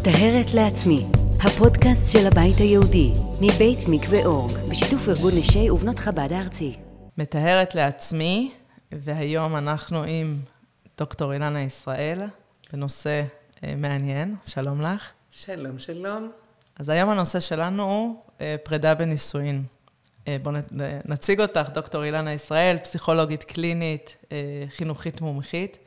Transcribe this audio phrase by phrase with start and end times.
[0.00, 1.06] מטהרת לעצמי,
[1.42, 6.76] הפודקאסט של הבית היהודי, מבית מקווה אורג, בשיתוף ארגון נשי ובנות חב"ד הארצי.
[7.18, 8.52] מטהרת לעצמי,
[8.92, 10.38] והיום אנחנו עם
[10.98, 12.22] דוקטור אילנה ישראל,
[12.72, 13.22] בנושא
[13.64, 14.36] אה, מעניין.
[14.46, 15.10] שלום לך.
[15.30, 16.30] שלום, שלום.
[16.78, 19.62] אז היום הנושא שלנו הוא אה, פרידה בנישואין.
[20.28, 20.54] אה, בואו
[21.04, 24.16] נציג אותך, דוקטור אילנה ישראל, פסיכולוגית קלינית,
[24.68, 25.78] חינוכית מומחית,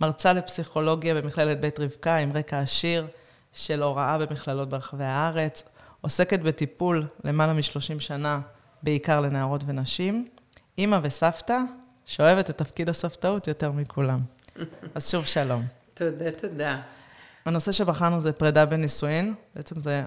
[0.00, 3.06] מרצה לפסיכולוגיה במכללת בית רבקה עם רקע עשיר
[3.54, 5.62] של הוראה במכללות ברחבי הארץ,
[6.00, 8.40] עוסקת בטיפול למעלה מ-30 שנה,
[8.82, 10.28] בעיקר לנערות ונשים,
[10.78, 11.58] אימא וסבתא,
[12.06, 14.18] שאוהבת את תפקיד הסבתאות יותר מכולם.
[14.94, 15.62] אז שוב שלום.
[15.94, 16.80] תודה, תודה.
[17.44, 20.04] הנושא שבחרנו זה פרידה בנישואין, בעצם זה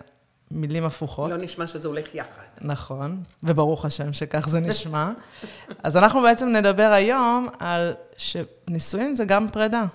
[0.51, 1.31] מילים הפוכות.
[1.31, 2.43] לא נשמע שזה הולך יחד.
[2.61, 5.11] נכון, וברוך השם שכך זה נשמע.
[5.83, 9.85] אז אנחנו בעצם נדבר היום על שנישואים זה גם פרידה,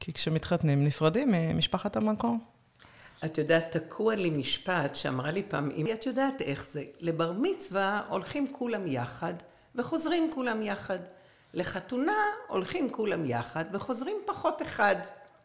[0.00, 2.36] כי כשמתחתנים נפרדים ממשפחת המקור.
[3.24, 8.02] את יודעת, תקוע לי משפט שאמרה לי פעם, אם את יודעת איך זה, לבר מצווה
[8.08, 9.34] הולכים כולם יחד
[9.74, 10.98] וחוזרים כולם יחד.
[11.54, 12.16] לחתונה
[12.48, 14.96] הולכים כולם יחד וחוזרים פחות אחד.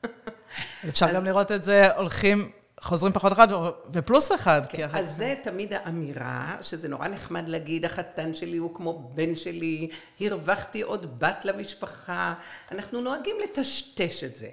[0.89, 1.15] אפשר אז...
[1.15, 3.47] גם לראות את זה, הולכים חוזרים פחות אחד
[3.93, 4.61] ופלוס אחד.
[4.69, 9.89] כן, אז זה תמיד האמירה, שזה נורא נחמד להגיד, החתן שלי הוא כמו בן שלי,
[10.19, 12.33] הרווחתי עוד בת למשפחה.
[12.71, 14.49] אנחנו נוהגים לטשטש את זה.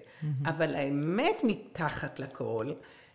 [0.47, 2.73] אבל האמת מתחת לכל,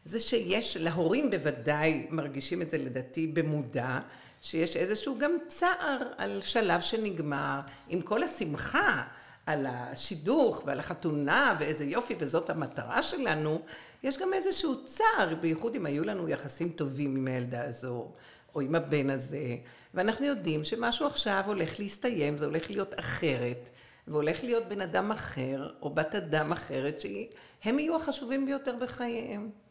[0.08, 4.00] זה שיש, להורים בוודאי מרגישים את זה לדעתי במודע,
[4.42, 9.04] שיש איזשהו גם צער על שלב שנגמר, עם כל השמחה.
[9.46, 13.62] על השידוך ועל החתונה ואיזה יופי וזאת המטרה שלנו,
[14.04, 18.12] יש גם איזשהו צער, בייחוד אם היו לנו יחסים טובים עם הילדה הזו
[18.56, 19.56] או עם הבן הזה,
[19.94, 23.70] ואנחנו יודעים שמשהו עכשיו הולך להסתיים, זה הולך להיות אחרת,
[24.08, 29.67] והולך להיות בן אדם אחר או בת אדם אחרת שהם יהיו החשובים ביותר בחייהם.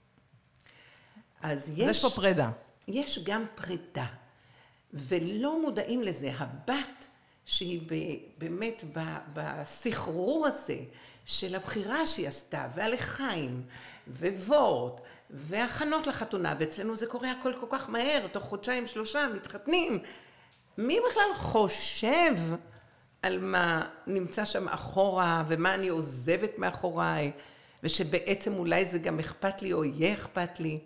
[1.53, 1.89] אז יש...
[1.89, 2.51] אז יש פה פרידה.
[2.89, 4.07] יש גם פרידה,
[4.93, 6.31] ולא מודעים לזה.
[6.39, 7.07] הבת
[7.45, 7.81] שהיא
[8.39, 8.85] באמת
[9.33, 10.77] בסחרור הזה
[11.25, 13.63] של הבחירה שהיא עשתה, והלחיים,
[14.09, 19.99] ווורט, והכנות לחתונה, ואצלנו זה קורה הכל כל כך מהר, תוך חודשיים שלושה מתחתנים.
[20.79, 22.35] מי בכלל חושב
[23.23, 27.33] על מה נמצא שם אחורה, ומה אני עוזבת מאחוריי,
[27.83, 30.79] ושבעצם אולי זה גם אכפת לי או יהיה אכפת לי.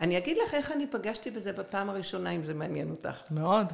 [0.00, 3.20] אני אגיד לך איך אני פגשתי בזה בפעם הראשונה, אם זה מעניין אותך.
[3.30, 3.66] מאוד.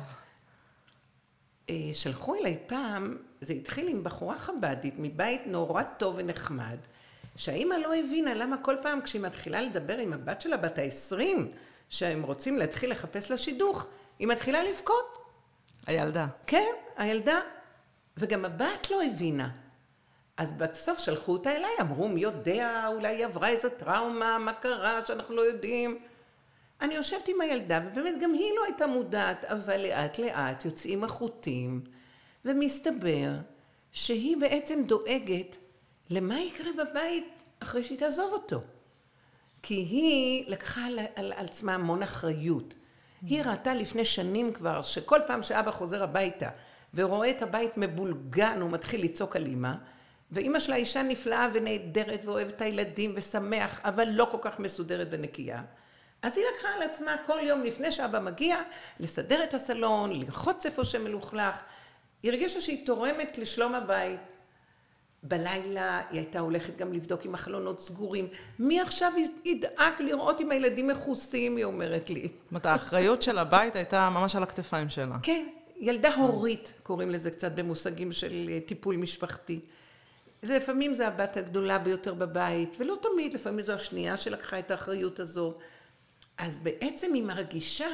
[1.71, 6.77] אה, שלחו אליי פעם, זה התחיל עם בחורה חבדית מבית נורא טוב ונחמד,
[7.37, 11.53] שהאימא לא הבינה למה כל פעם כשהיא מתחילה לדבר עם הבת שלה בת העשרים,
[11.89, 13.87] שהם רוצים להתחיל לחפש לה שידוך,
[14.19, 15.19] היא מתחילה לבכות.
[15.87, 16.27] הילדה.
[16.47, 17.41] כן, הילדה.
[18.17, 19.51] וגם הבת לא הבינה.
[20.41, 25.01] אז בסוף שלחו אותה אליי, אמרו מי יודע, אולי היא עברה איזה טראומה, מה קרה
[25.07, 25.99] שאנחנו לא יודעים.
[26.81, 31.85] אני יושבת עם הילדה, ובאמת גם היא לא הייתה מודעת, אבל לאט לאט יוצאים החוטים,
[32.45, 33.31] ומסתבר
[33.93, 35.57] שהיא בעצם דואגת
[36.11, 38.61] למה יקרה בבית אחרי שהיא תעזוב אותו.
[39.63, 42.75] כי היא לקחה על, על, על עצמה המון אחריות.
[43.23, 46.49] היא ראתה לפני שנים כבר, שכל פעם שאבא חוזר הביתה
[46.95, 49.73] ורואה את הבית מבולגן, הוא מתחיל לצעוק על אמא,
[50.33, 55.63] ואימא שלה אישה נפלאה ונהדרת ואוהבת את הילדים ושמח, אבל לא כל כך מסודרת ונקייה.
[56.23, 58.57] אז היא לקחה על עצמה כל יום לפני שאבא מגיע,
[59.01, 61.63] לסדר את הסלון, לרחוץ איפה שמלוכלך.
[62.23, 64.21] היא הרגישה שהיא תורמת לשלום הבית.
[65.23, 68.29] בלילה היא הייתה הולכת גם לבדוק אם החלונות סגורים.
[68.59, 69.13] מי עכשיו
[69.45, 72.21] ידאג לראות אם הילדים מכוסים, היא אומרת לי.
[72.21, 75.17] זאת אומרת, האחריות של הבית הייתה ממש על הכתפיים שלה.
[75.23, 75.47] כן,
[75.81, 79.61] ילדה הורית, קוראים לזה קצת במושגים של אה, טיפול משפחתי.
[80.43, 85.21] זה לפעמים זה הבת הגדולה ביותר בבית, ולא תמיד, לפעמים זו השנייה שלקחה את האחריות
[85.21, 85.55] הזו.
[86.39, 87.89] אז בעצם היא מרגישה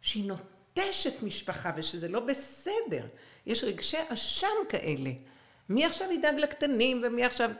[0.00, 3.06] שהיא נוטשת משפחה ושזה לא בסדר.
[3.46, 5.10] יש רגשי אשם כאלה.
[5.68, 7.50] מי עכשיו ידאג לקטנים ומי עכשיו...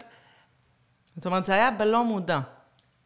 [1.17, 2.41] זאת אומרת, זה היה בלא מודע.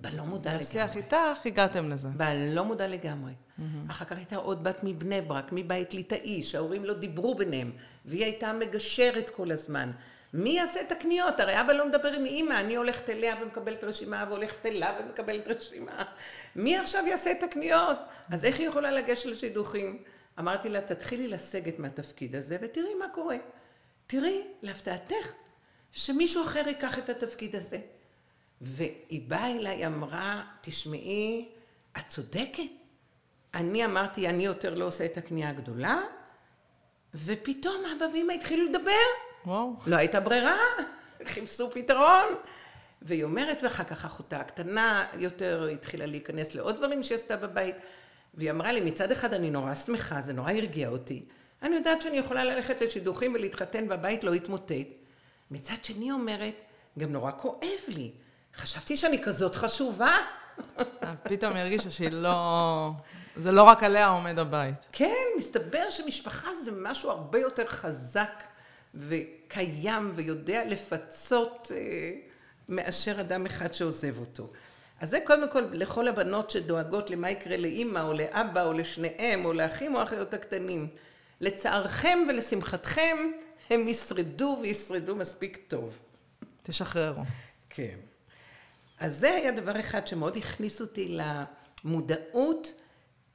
[0.00, 0.64] בלא מודע לגמרי.
[0.66, 2.08] בשיח איתך הגעתם לזה.
[2.08, 3.32] בלא מודע לגמרי.
[3.32, 3.62] Mm-hmm.
[3.90, 7.70] אחר כך הייתה עוד בת מבני ברק, מבית ליטאי, שההורים לא דיברו ביניהם,
[8.04, 9.90] והיא הייתה מגשרת כל הזמן.
[10.36, 11.40] מי יעשה את הקניות?
[11.40, 16.04] הרי אבא לא מדבר עם אימא, אני הולכת אליה ומקבלת רשימה, והולכת אליו ומקבלת רשימה.
[16.56, 17.96] מי עכשיו יעשה את הקניות?
[18.30, 20.02] אז איך היא יכולה לגשת לשידוכים?
[20.38, 23.36] אמרתי לה, תתחילי לסגת מהתפקיד הזה ותראי מה קורה.
[24.06, 25.32] תראי, להפתעתך,
[25.92, 27.78] שמישהו אחר ייקח את התפקיד הזה.
[28.60, 31.48] והיא באה אליי, אמרה, תשמעי,
[31.96, 32.62] את צודקת.
[33.54, 36.02] אני אמרתי, אני יותר לא עושה את הקנייה הגדולה,
[37.14, 39.33] ופתאום אבא ואמא התחילו לדבר.
[39.46, 39.76] וואו.
[39.86, 40.56] לא הייתה ברירה,
[41.32, 42.26] חיפשו פתרון.
[43.02, 47.74] והיא אומרת, ואחר כך אחותה הקטנה יותר התחילה להיכנס לעוד דברים שהיא עשתה בבית,
[48.34, 51.24] והיא אמרה לי, מצד אחד אני נורא שמחה, זה נורא הרגיע אותי.
[51.62, 54.98] אני יודעת שאני יכולה ללכת לשידוכים ולהתחתן והבית לא יתמוטט.
[55.50, 56.54] מצד שני אומרת,
[56.98, 58.10] גם נורא כואב לי.
[58.54, 60.16] חשבתי שאני כזאת חשובה.
[61.22, 62.90] פתאום הרגישה שהיא לא...
[63.36, 64.74] זה לא רק עליה עומד הבית.
[64.92, 68.44] כן, מסתבר שמשפחה זה משהו הרבה יותר חזק
[68.94, 72.12] וקיים ויודע לפצות אה,
[72.68, 74.50] מאשר אדם אחד שעוזב אותו.
[75.00, 79.52] אז זה קודם כל לכל הבנות שדואגות למה יקרה לאימא או לאבא או לשניהם או
[79.52, 80.88] לאחים או אחיות הקטנים.
[81.40, 83.16] לצערכם ולשמחתכם
[83.70, 85.98] הם ישרדו וישרדו מספיק טוב.
[86.62, 87.22] תשחררו.
[87.70, 87.96] כן.
[89.00, 91.16] אז זה היה דבר אחד שמאוד הכניס אותי
[91.84, 92.72] למודעות,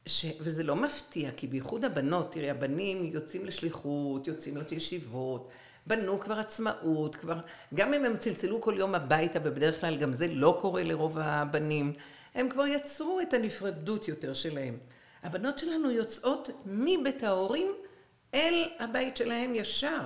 [0.10, 0.26] ש...
[0.40, 5.50] וזה לא מפתיע, כי בייחוד הבנות, תראי, הבנים יוצאים לשליחות, יוצאים לישיבות,
[5.88, 7.40] בנו כבר עצמאות, כבר,
[7.74, 11.94] גם אם הם צלצלו כל יום הביתה, ובדרך כלל גם זה לא קורה לרוב הבנים,
[12.36, 14.78] הם כבר יצרו את הנפרדות יותר שלהם.
[15.24, 17.72] הבנות שלנו יוצאות מבית ההורים
[18.34, 20.02] אל הבית שלהם ישר,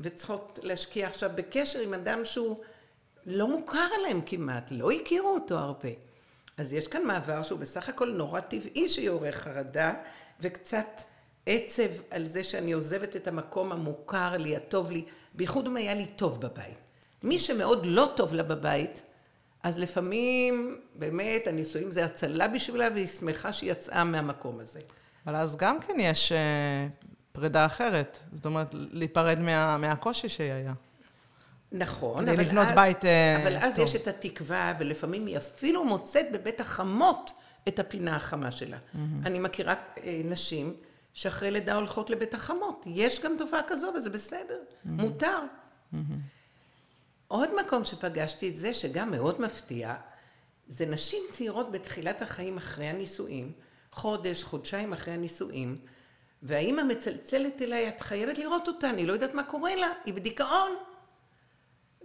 [0.00, 2.56] וצריכות להשקיע עכשיו בקשר עם אדם שהוא
[3.26, 5.88] לא מוכר להם כמעט, לא הכירו אותו הרבה.
[6.56, 9.94] אז יש כאן מעבר שהוא בסך הכל נורא טבעי שיעורר חרדה,
[10.40, 11.02] וקצת
[11.46, 15.04] עצב על זה שאני עוזבת את המקום המוכר לי, הטוב לי,
[15.34, 16.78] בייחוד אם היה לי טוב בבית.
[17.22, 19.02] מי שמאוד לא טוב לה בבית,
[19.62, 24.80] אז לפעמים באמת הנישואים זה הצלה בשבילה והיא שמחה שהיא יצאה מהמקום הזה.
[25.26, 26.86] אבל אז גם כן יש אה,
[27.32, 30.72] פרידה אחרת, זאת אומרת, להיפרד מה, מהקושי שהיה.
[31.72, 33.84] נכון, כדי לבנות אז, בית אה, אבל אז טוב.
[33.84, 37.32] יש את התקווה, ולפעמים היא אפילו מוצאת בבית החמות
[37.68, 38.76] את הפינה החמה שלה.
[38.76, 38.98] Mm-hmm.
[39.26, 40.74] אני מכירה אה, נשים
[41.12, 42.84] שאחרי לידה הולכות לבית החמות.
[42.86, 44.88] יש גם תופעה כזו, וזה בסדר, mm-hmm.
[44.88, 45.38] מותר.
[45.92, 45.96] Mm-hmm.
[47.28, 49.94] עוד מקום שפגשתי את זה, שגם מאוד מפתיע,
[50.68, 53.52] זה נשים צעירות בתחילת החיים אחרי הנישואים,
[53.92, 55.78] חודש, חודשיים אחרי הנישואים,
[56.42, 60.70] והאימא מצלצלת אליי, את חייבת לראות אותה, אני לא יודעת מה קורה לה, היא בדיכאון.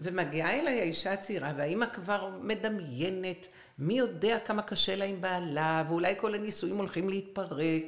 [0.01, 3.48] ומגיעה אליי האישה הצעירה, והאימא כבר מדמיינת,
[3.80, 7.83] מי יודע כמה קשה לה עם בעלה, ואולי כל הנישואים הולכים להתפרק.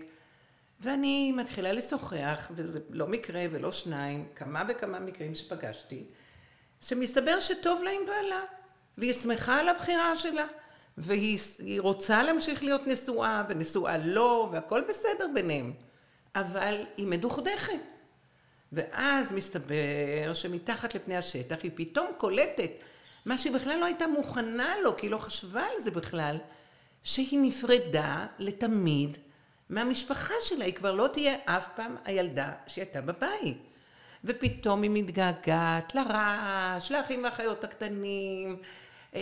[0.79, 6.03] ואני מתחילה לשוחח, וזה לא מקרה ולא שניים, כמה וכמה מקרים שפגשתי,
[6.81, 8.41] שמסתבר שטוב לה עם בעלה,
[8.97, 10.45] והיא שמחה על הבחירה שלה,
[10.97, 11.39] והיא
[11.79, 15.73] רוצה להמשיך להיות נשואה, ונשואה לא, והכל בסדר ביניהם,
[16.35, 17.92] אבל היא מדוכדכת.
[18.73, 22.71] ואז מסתבר שמתחת לפני השטח היא פתאום קולטת
[23.25, 26.37] מה שהיא בכלל לא הייתה מוכנה לו, כי היא לא חשבה על זה בכלל,
[27.03, 29.17] שהיא נפרדה לתמיד
[29.69, 33.57] מהמשפחה שלה, היא כבר לא תהיה אף פעם הילדה שהייתה בבית.
[34.23, 38.57] ופתאום היא מתגעגעת לרעש, לאחים והאחיות הקטנים,
[39.15, 39.21] אה,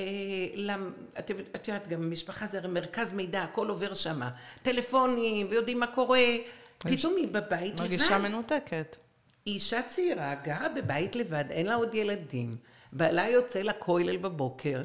[0.56, 0.92] למ...
[1.20, 4.30] את, את יודעת, גם משפחה זה הרי מרכז מידע, הכל עובר שמה.
[4.62, 6.26] טלפונים, ויודעים מה קורה,
[6.78, 7.82] פתאום היא בבית לבד.
[7.82, 8.96] מרגישה מנותקת.
[9.46, 12.56] היא אישה צעירה, גרה בבית לבד, אין לה עוד ילדים,
[12.94, 14.82] בעלה יוצא לכולל בבוקר,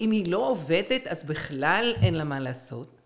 [0.00, 3.00] אם היא לא עובדת אז בכלל אין לה מה לעשות.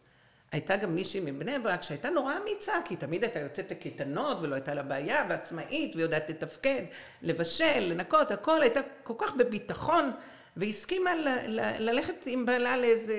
[0.53, 4.75] הייתה גם מישהי מבני ברק שהייתה נורא אמיצה, כי תמיד הייתה יוצאת לקייטנות ולא הייתה
[4.75, 6.83] לה בעיה, ועצמאית, ויודעת לתפקד,
[7.23, 10.11] לבשל, לנקות, הכל, הייתה כל כך בביטחון,
[10.57, 13.17] והסכימה ל- ל- ללכת עם בעלה לאיזה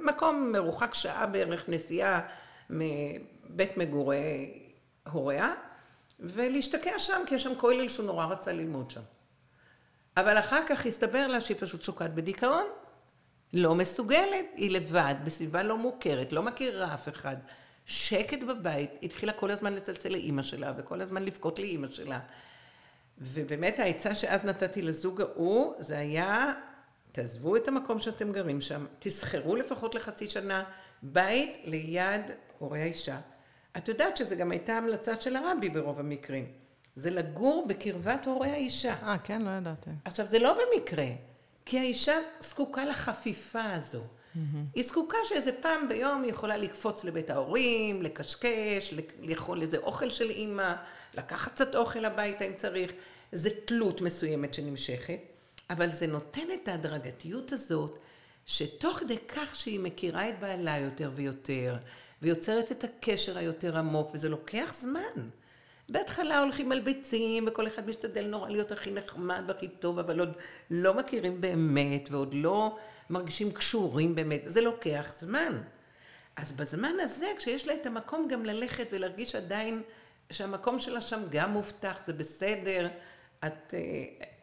[0.00, 2.20] מקום מרוחק שעה בערך נסיעה
[2.70, 4.52] מבית מגורי
[5.12, 5.54] הוריה,
[6.20, 9.00] ולהשתקע שם, כי יש שם כולל שהוא נורא רצה ללמוד שם.
[10.16, 12.64] אבל אחר כך הסתבר לה שהיא פשוט שוקעת בדיכאון,
[13.52, 17.36] לא מסוגלת, היא לבד, בסביבה לא מוכרת, לא מכירה אף אחד.
[17.84, 22.20] שקט בבית, התחילה כל הזמן לצלצל לאימא שלה, וכל הזמן לבכות לאימא שלה.
[23.18, 26.52] ובאמת העצה שאז נתתי לזוג ההוא, זה היה,
[27.12, 30.64] תעזבו את המקום שאתם גרים שם, תסחרו לפחות לחצי שנה
[31.02, 32.22] בית ליד
[32.58, 33.18] הורי האישה.
[33.76, 36.46] את יודעת שזה גם הייתה המלצה של הרבי ברוב המקרים.
[36.96, 38.94] זה לגור בקרבת הורי האישה.
[39.02, 39.42] אה, כן?
[39.42, 39.90] לא ידעתי.
[40.04, 41.06] עכשיו, זה לא במקרה,
[41.64, 44.00] כי האישה זקוקה לחפיפה הזו.
[44.00, 44.38] Mm-hmm.
[44.74, 50.30] היא זקוקה שאיזה פעם ביום היא יכולה לקפוץ לבית ההורים, לקשקש, לאכול איזה אוכל של
[50.30, 50.74] אימא,
[51.14, 52.92] לקחת קצת אוכל הביתה אם צריך.
[53.32, 55.18] זה תלות מסוימת שנמשכת,
[55.70, 57.98] אבל זה נותן את ההדרגתיות הזאת,
[58.46, 61.76] שתוך כדי כך שהיא מכירה את בעלה יותר ויותר,
[62.26, 65.28] ויוצרת את הקשר היותר עמוק, וזה לוקח זמן.
[65.88, 70.32] בהתחלה הולכים על ביצים, וכל אחד משתדל נורא להיות הכי נחמד והכי טוב, אבל עוד
[70.70, 72.78] לא מכירים באמת, ועוד לא
[73.10, 75.62] מרגישים קשורים באמת, זה לוקח זמן.
[76.36, 79.82] אז בזמן הזה, כשיש לה את המקום גם ללכת ולהרגיש עדיין
[80.30, 82.88] שהמקום שלה שם גם מובטח, זה בסדר,
[83.46, 83.74] את,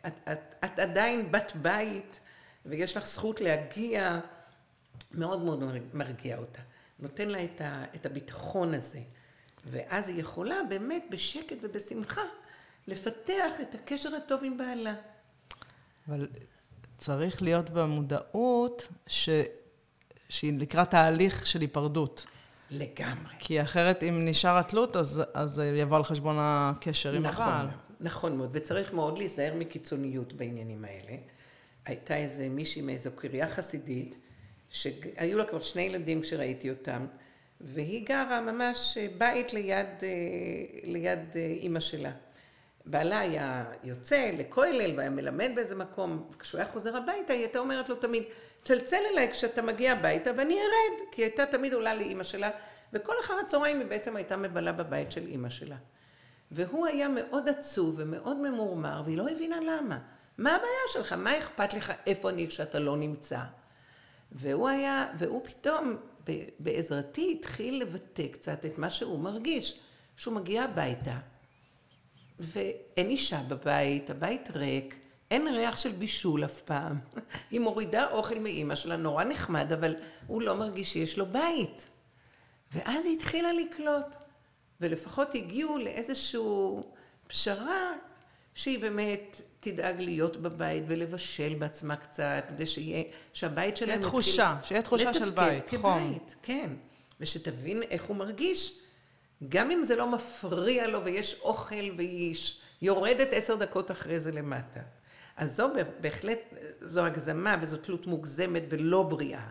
[0.08, 2.20] את, את, את עדיין בת בית,
[2.66, 4.20] ויש לך זכות להגיע,
[5.12, 5.64] מאוד מאוד
[5.94, 6.62] מרגיע אותה.
[7.04, 9.00] נותן לה את, ה, את הביטחון הזה.
[9.66, 12.22] ואז היא יכולה באמת בשקט ובשמחה
[12.88, 14.94] לפתח את הקשר הטוב עם בעלה.
[16.08, 16.28] אבל
[16.98, 19.30] צריך להיות במודעות ש...
[20.30, 22.26] שהיא לקראת תהליך של היפרדות.
[22.70, 23.34] לגמרי.
[23.40, 27.68] כי אחרת אם נשאר התלות, אז, אז יבוא על חשבון הקשר עם נכון, הבעל.
[28.00, 31.18] נכון מאוד, וצריך מאוד להיזהר מקיצוניות בעניינים האלה.
[31.86, 34.16] הייתה איזה מישהי מאיזו קריה חסידית,
[34.74, 37.06] שהיו לה כבר שני ילדים כשראיתי אותם,
[37.62, 40.10] והיא גרה ממש בית ליד, אה,
[40.84, 42.12] ליד אה, אימא שלה.
[42.86, 47.90] בעלה היה יוצא לכולל והיה מלמד באיזה מקום, וכשהוא היה חוזר הביתה היא הייתה אומרת
[47.90, 48.24] לו תמיד,
[48.64, 52.50] צלצל אליי כשאתה מגיע הביתה ואני ארד, כי היא הייתה תמיד עולה לאימא שלה,
[52.94, 55.78] וכל אחר הצהריים היא בעצם הייתה מבלה בבית של אימא שלה.
[56.52, 60.00] והוא היה מאוד עצוב ומאוד ממורמר, והיא לא הבינה למה.
[60.38, 61.14] מה הבעיה שלך?
[61.14, 63.40] מה אכפת לך איפה אני כשאתה לא נמצא?
[64.34, 65.96] והוא היה, והוא פתאום
[66.60, 69.80] בעזרתי התחיל לבטא קצת את מה שהוא מרגיש,
[70.18, 71.18] שהוא מגיע הביתה
[72.40, 74.96] ואין אישה בבית, הבית ריק,
[75.32, 77.00] אין ריח של בישול אף פעם.
[77.52, 79.96] היא מורידה אוכל מאימא שלה, נורא נחמד, אבל
[80.28, 81.88] הוא לא מרגיש שיש לו בית.
[82.72, 84.16] ואז היא התחילה לקלוט,
[84.82, 86.42] ולפחות הגיעו לאיזושהי
[87.28, 87.92] פשרה
[88.54, 93.04] שהיא באמת תדאג להיות בבית ולבשל בעצמה קצת, כדי שיהיה,
[93.34, 94.10] שהבית שלהם יתחיל...
[94.10, 96.20] תחושה, שיהיה תחושה של בית, כבית, חום.
[96.44, 96.70] כן.
[97.20, 98.80] ושתבין איך הוא מרגיש.
[99.50, 102.36] גם אם זה לא מפריע לו ויש אוכל והיא
[102.82, 104.80] יורדת עשר דקות אחרי זה למטה.
[105.38, 106.40] אז זו בהחלט,
[106.82, 109.50] זו הגזמה וזו תלות מוגזמת ולא בריאה.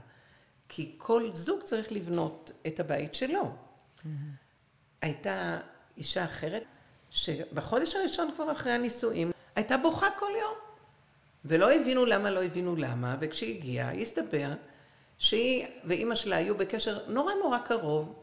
[0.69, 3.43] כי כל זוג צריך לבנות את הבית שלו.
[3.43, 4.09] Mm-hmm.
[5.03, 5.59] הייתה
[5.97, 6.65] אישה אחרת,
[7.11, 10.55] שבחודש הראשון כבר אחרי הנישואים, הייתה בוכה כל יום.
[11.45, 14.49] ולא הבינו למה, לא הבינו למה, וכשהיא הגיעה, הסתבר
[15.19, 18.15] שהיא ואימא שלה היו בקשר נורא נורא קרוב,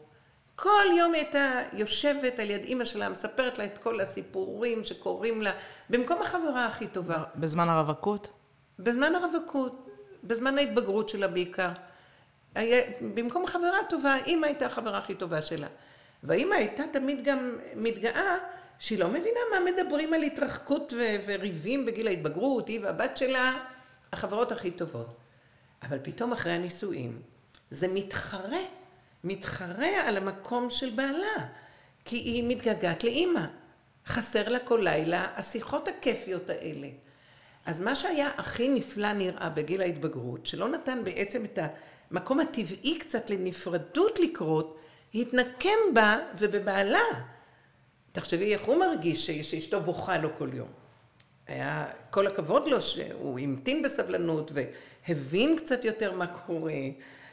[0.56, 5.42] כל יום היא הייתה יושבת על יד אימא שלה, מספרת לה את כל הסיפורים שקורים
[5.42, 5.52] לה,
[5.90, 7.22] במקום החברה הכי טובה.
[7.36, 8.30] בזמן הרווקות?
[8.78, 9.88] בזמן הרווקות,
[10.24, 11.68] בזמן ההתבגרות שלה בעיקר.
[12.54, 12.82] היה,
[13.14, 15.66] במקום חברה טובה, אימא הייתה החברה הכי טובה שלה.
[16.22, 18.38] והאימא הייתה תמיד גם מתגאה
[18.80, 23.64] שהיא לא מבינה מה מדברים על התרחקות ו- וריבים בגיל ההתבגרות, היא והבת שלה
[24.12, 25.16] החברות הכי טובות.
[25.82, 27.22] אבל פתאום אחרי הנישואים
[27.70, 28.60] זה מתחרה
[29.24, 31.46] מתחרה על המקום של בעלה,
[32.04, 33.46] כי היא מתגעגעת לאימא.
[34.06, 36.88] חסר לה כל לילה השיחות הכיפיות האלה.
[37.66, 41.58] אז מה שהיה הכי נפלא נראה בגיל ההתבגרות, שלא נתן בעצם את
[42.10, 44.78] המקום הטבעי קצת לנפרדות לקרות,
[45.14, 47.04] התנקם בה ובבעלה.
[48.12, 50.68] תחשבי איך הוא מרגיש שאשתו בוכה לו כל יום.
[51.46, 56.72] היה כל הכבוד לו שהוא המתין בסבלנות והבין קצת יותר מה קורה.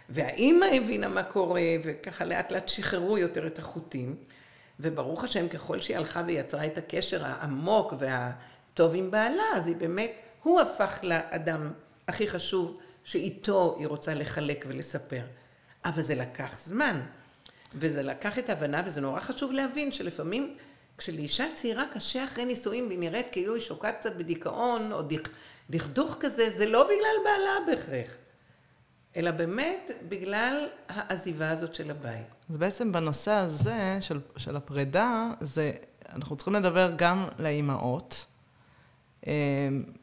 [0.10, 4.15] והאימא הבינה מה קורה, וככה לאט לאט שחררו יותר את החוטים.
[4.79, 10.12] וברוך השם, ככל שהיא הלכה ויצרה את הקשר העמוק והטוב עם בעלה, אז היא באמת,
[10.43, 11.72] הוא הפך לאדם
[12.07, 15.22] הכי חשוב שאיתו היא רוצה לחלק ולספר.
[15.86, 17.01] אבל זה לקח זמן,
[17.75, 20.57] וזה לקח את ההבנה, וזה נורא חשוב להבין שלפעמים
[20.98, 25.01] כשלאישה צעירה קשה אחרי נישואים והיא נראית כאילו היא שוקעת קצת בדיכאון או
[25.70, 28.18] דכדוך כזה, זה לא בגלל בעלה בהכרח.
[29.16, 32.27] אלא באמת בגלל העזיבה הזאת של הבית.
[32.50, 35.72] אז בעצם בנושא הזה של, של הפרידה, זה,
[36.13, 38.25] אנחנו צריכים לדבר גם לאימהות,
[39.27, 39.34] אה,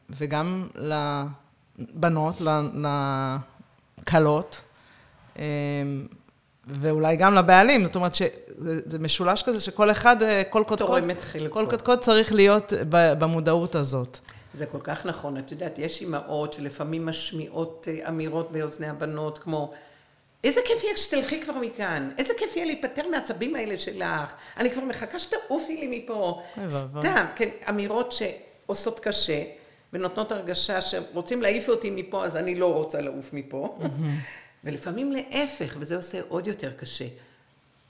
[0.09, 2.35] וגם לבנות,
[4.01, 4.63] לכלות,
[5.39, 5.43] אה,
[6.67, 11.03] ואולי גם לבעלים, זאת אומרת שזה משולש כזה שכל אחד, אה, כל קודקוד,
[11.49, 14.19] כל קודקוד צריך להיות במודעות הזאת.
[14.53, 15.37] זה כל כך נכון.
[15.37, 19.73] את יודעת, יש אימהות שלפעמים משמיעות אה, אמירות באוזני הבנות, כמו,
[20.43, 24.83] איזה כיף יהיה כשתלכי כבר מכאן, איזה כיף יהיה להיפטר מהעצבים האלה שלך, אני כבר
[24.83, 26.41] מחכה שתעופי לי מפה.
[26.69, 29.43] סתם, כן, אמירות שעושות קשה,
[29.93, 33.77] ונותנות הרגשה שרוצים להעיף אותי מפה, אז אני לא רוצה לעוף מפה.
[34.65, 37.05] ולפעמים להפך, וזה עושה עוד יותר קשה.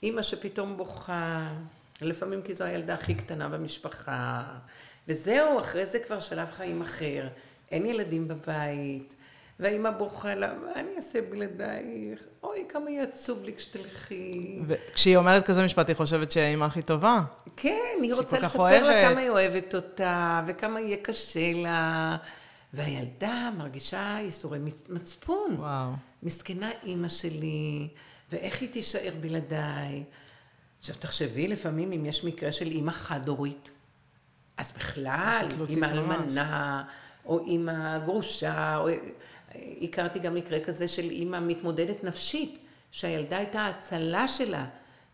[0.02, 1.48] אימא שפתאום בוכה,
[2.00, 4.44] לפעמים כי זו הילדה הכי קטנה במשפחה,
[5.08, 7.28] וזהו, אחרי זה כבר שלב חיים אחר,
[7.70, 9.14] אין ילדים בבית,
[9.60, 12.20] והאימא בוכה לה, מה אני אעשה בלעדייך?
[12.42, 14.58] אוי, כמה יהיה עצוב לי כשתלכי.
[14.66, 17.20] וכשהיא אומרת כזה משפט, היא חושבת שהיא האימא הכי טובה?
[17.56, 22.16] כן, היא רוצה לספר לה כמה היא אוהבת אותה, וכמה יהיה קשה לה.
[22.76, 25.54] והילדה מרגישה ייסורי מצפון.
[25.58, 25.90] וואו.
[26.22, 27.88] מסכנה אימא שלי,
[28.32, 30.04] ואיך היא תישאר בלעדיי.
[30.78, 33.70] עכשיו תחשבי לפעמים אם יש מקרה של אימא חד-הורית,
[34.56, 36.84] אז בכלל, אימא אלמנה,
[37.24, 38.88] או אימא גרושה, או
[39.82, 42.58] הכרתי גם מקרה כזה של אימא מתמודדת נפשית,
[42.90, 44.66] שהילדה הייתה הצלה שלה,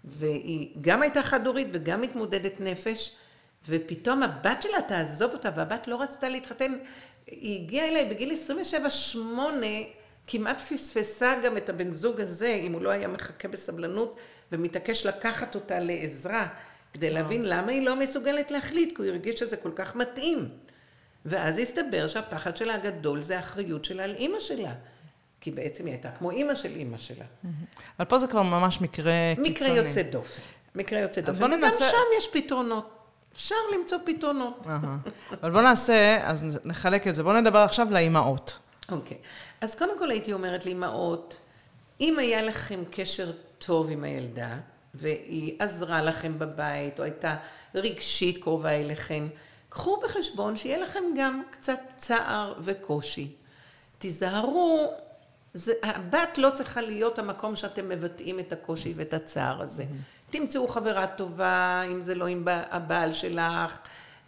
[0.04, 3.16] והיא גם הייתה חד-הורית וגם מתמודדת נפש,
[3.69, 6.73] ופתאום הבת שלה תעזוב אותה, והבת לא רצתה להתחתן.
[7.26, 8.37] היא הגיעה אליי בגיל
[9.14, 9.17] 27-8,
[10.26, 14.17] כמעט פספסה גם את הבן זוג הזה, אם הוא לא היה מחכה בסבלנות
[14.52, 16.47] ומתעקש לקחת אותה לעזרה,
[16.93, 20.49] כדי להבין למה היא לא מסוגלת להחליט, כי הוא הרגיש שזה כל כך מתאים.
[21.26, 24.73] ואז הסתבר שהפחד שלה הגדול זה האחריות שלה על אימא שלה.
[25.41, 27.25] כי בעצם היא הייתה כמו אימא של אימא שלה.
[27.99, 29.50] אבל פה זה כבר ממש מקרה קיצוני.
[29.50, 30.43] מקרה יוצא דופן.
[30.75, 31.38] מקרה יוצא דופן.
[31.45, 32.99] וגם ננסה- שם יש פתרונות.
[33.33, 34.67] אפשר למצוא פתרונות.
[35.43, 37.23] אבל בוא נעשה, אז נחלק את זה.
[37.23, 38.59] בוא נדבר עכשיו לאימהות.
[38.91, 39.17] אוקיי.
[39.61, 41.37] אז קודם כל הייתי אומרת לאמהות,
[42.01, 44.57] אם היה לכם קשר טוב עם הילדה,
[44.95, 47.37] והיא עזרה לכם בבית, או הייתה
[47.75, 49.29] רגשית קרובה אליכם,
[49.69, 53.33] קחו בחשבון שיהיה לכם גם קצת צער וקושי.
[53.99, 54.93] תיזהרו,
[55.55, 59.85] זה, הבת לא צריכה להיות המקום שאתם מבטאים את הקושי ואת הצער הזה.
[60.33, 63.79] תמצאו חברה טובה, אם זה לא עם הבעל שלך,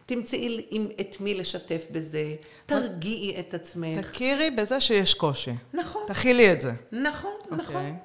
[0.06, 2.34] תמצאי עם, את מי לשתף בזה,
[2.66, 4.06] תרגיעי את עצמך.
[4.06, 5.52] תכירי בזה שיש קושי.
[5.75, 6.02] נכון.
[6.06, 6.73] תכילי את זה.
[6.92, 7.58] נכון, אוקיי.
[7.58, 7.99] נכון.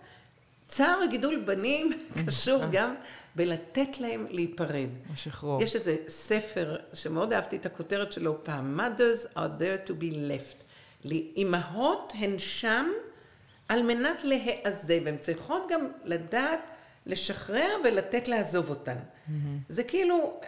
[0.67, 1.91] צער גידול בנים
[2.27, 2.95] קשור גם
[3.35, 4.89] בלתת להם להיפרד.
[5.13, 5.63] השחרור.
[5.63, 10.63] יש איזה ספר שמאוד אהבתי את הכותרת שלו פעם, Mothers are there to be left.
[11.35, 12.85] אימהות הן שם
[13.69, 16.71] על מנת להיעזב, הן צריכות גם לדעת
[17.09, 18.97] לשחרר ולתת לעזוב אותן.
[19.69, 20.39] זה כאילו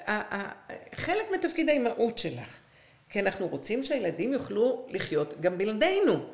[0.95, 2.59] חלק מתפקיד האימהות שלך.
[3.09, 6.25] כי אנחנו רוצים שהילדים יוכלו לחיות גם בלעדינו.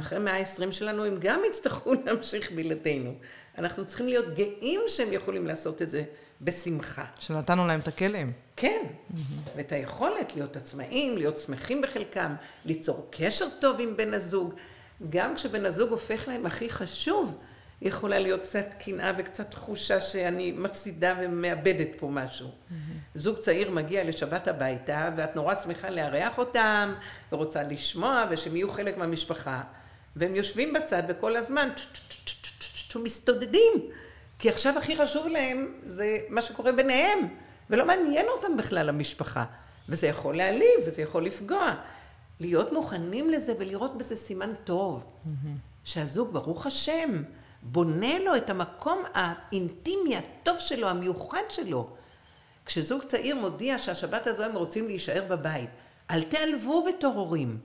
[0.00, 3.14] אחרי מאה העשרים שלנו הם גם יצטרכו להמשיך בלעדינו.
[3.58, 6.02] אנחנו צריכים להיות גאים שהם יכולים לעשות את זה
[6.40, 7.04] בשמחה.
[7.18, 8.32] שנתנו להם את הכלים.
[8.56, 8.86] כן,
[9.56, 12.34] ואת היכולת להיות עצמאים, להיות שמחים בחלקם,
[12.64, 14.54] ליצור קשר טוב עם בן הזוג.
[15.10, 17.38] גם כשבן הזוג הופך להם הכי חשוב,
[17.82, 22.48] יכולה להיות קצת קנאה וקצת תחושה שאני מפסידה ומאבדת פה משהו.
[23.14, 26.94] זוג צעיר מגיע לשבת הביתה, ואת נורא שמחה לארח אותם,
[27.32, 29.62] ורוצה לשמוע, ושהם יהיו חלק מהמשפחה,
[30.16, 31.68] והם יושבים בצד וכל הזמן
[33.04, 33.72] מסתודדים,
[34.38, 37.18] כי עכשיו הכי חשוב להם זה מה שקורה ביניהם,
[37.70, 39.44] ולא מעניין אותם בכלל המשפחה.
[39.88, 41.74] וזה יכול להעליב, וזה יכול לפגוע.
[42.40, 45.06] להיות מוכנים לזה ולראות בזה סימן טוב.
[45.84, 47.22] שהזוג, ברוך השם,
[47.68, 51.90] בונה לו את המקום האינטימי, הטוב שלו, המיוחד שלו.
[52.66, 55.70] כשזוג צעיר מודיע שהשבת הזו הם רוצים להישאר בבית,
[56.10, 57.58] אל תיעלבו בתור הורים.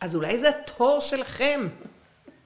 [0.00, 1.68] אז אולי זה התור שלכם.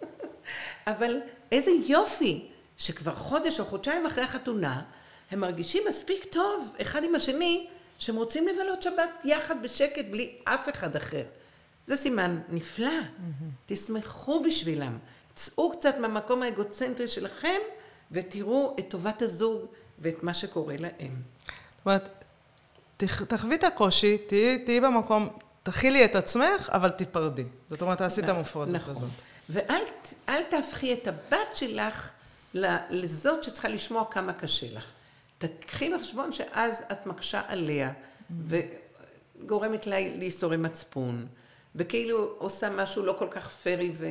[0.87, 1.17] אבל
[1.53, 4.83] איזה יופי, שכבר חודש או חודשיים אחרי החתונה,
[5.31, 7.67] הם מרגישים מספיק טוב אחד עם השני,
[7.99, 11.25] שהם רוצים לבלות שבת יחד בשקט בלי אף אחד אחר.
[11.87, 13.01] זה סימן נפלא.
[13.67, 14.99] תשמחו בשבילם.
[15.35, 17.59] צאו קצת מהמקום האגוצנטרי שלכם,
[18.13, 19.67] ותראו את טובת הזוג
[19.99, 20.93] ואת מה שקורה להם.
[21.77, 22.09] זאת אומרת,
[22.97, 25.29] תח- תחווי את הקושי, תהיי תהיי במקום,
[25.63, 27.45] תכילי את עצמך, אבל תיפרדי.
[27.71, 28.95] זאת אומרת, תעשי את המופרדות נכון.
[28.97, 29.11] הזאת.
[29.49, 32.11] ואל ת- אל תהפכי את הבת שלך
[32.91, 34.87] לזאת שצריכה לשמוע כמה קשה לך.
[35.39, 37.93] תקחי בחשבון שאז את מקשה עליה,
[38.49, 41.27] וגורמת לה לאיסורי מצפון,
[41.75, 44.05] וכאילו עושה משהו לא כל כך פרי ו-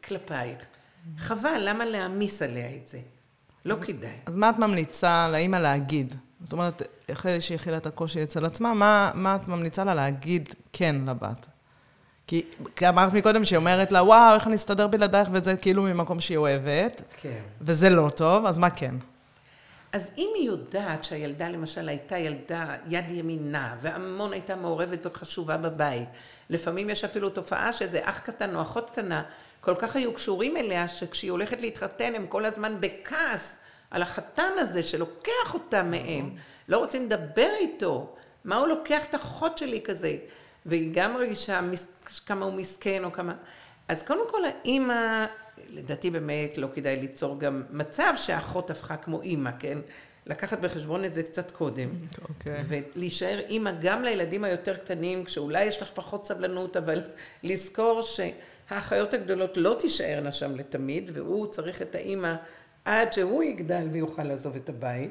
[0.00, 0.64] וכלפייך.
[1.18, 2.98] חבל, למה להעמיס עליה את זה?
[3.64, 4.16] לא כדאי.
[4.26, 6.14] אז מה את ממליצה לאימא להגיד?
[6.44, 6.82] זאת אומרת,
[7.12, 11.46] אחרי שהיא הכילה את הקושי אצל עצמה, מה, מה את ממליצה לה להגיד כן לבת?
[12.26, 12.42] כי,
[12.76, 16.38] כי אמרת מקודם שהיא אומרת לה, וואו, איך אני אסתדר בלעדייך, וזה כאילו ממקום שהיא
[16.38, 17.42] אוהבת, כן.
[17.60, 18.94] וזה לא טוב, אז מה כן?
[19.92, 26.08] אז אם היא יודעת שהילדה למשל הייתה ילדה יד ימינה והמון הייתה מעורבת וחשובה בבית,
[26.50, 29.22] לפעמים יש אפילו תופעה שאיזה אח קטן או אחות קטנה
[29.60, 34.82] כל כך היו קשורים אליה שכשהיא הולכת להתחתן הם כל הזמן בכעס על החתן הזה
[34.82, 36.30] שלוקח אותה מהם,
[36.68, 40.16] לא רוצים לדבר איתו, מה הוא לוקח את אחות שלי כזה,
[40.66, 43.34] והיא גם מרגישה מס- כמה הוא מסכן או כמה,
[43.88, 45.26] אז קודם כל האימא
[45.68, 49.78] לדעתי באמת לא כדאי ליצור גם מצב שהאחות הפכה כמו אימא, כן?
[50.26, 51.88] לקחת בחשבון את זה קצת קודם.
[52.28, 52.64] אוקיי.
[52.68, 57.02] ולהישאר אימא גם לילדים היותר קטנים, כשאולי יש לך פחות סבלנות, אבל
[57.42, 58.02] לזכור
[58.70, 62.34] שהאחיות הגדולות לא תישארנה שם לתמיד, והוא צריך את האימא
[62.84, 65.10] עד שהוא יגדל ויוכל לעזוב את הבית.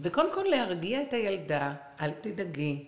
[0.00, 2.84] וקודם כל להרגיע את הילדה, אל תדאגי.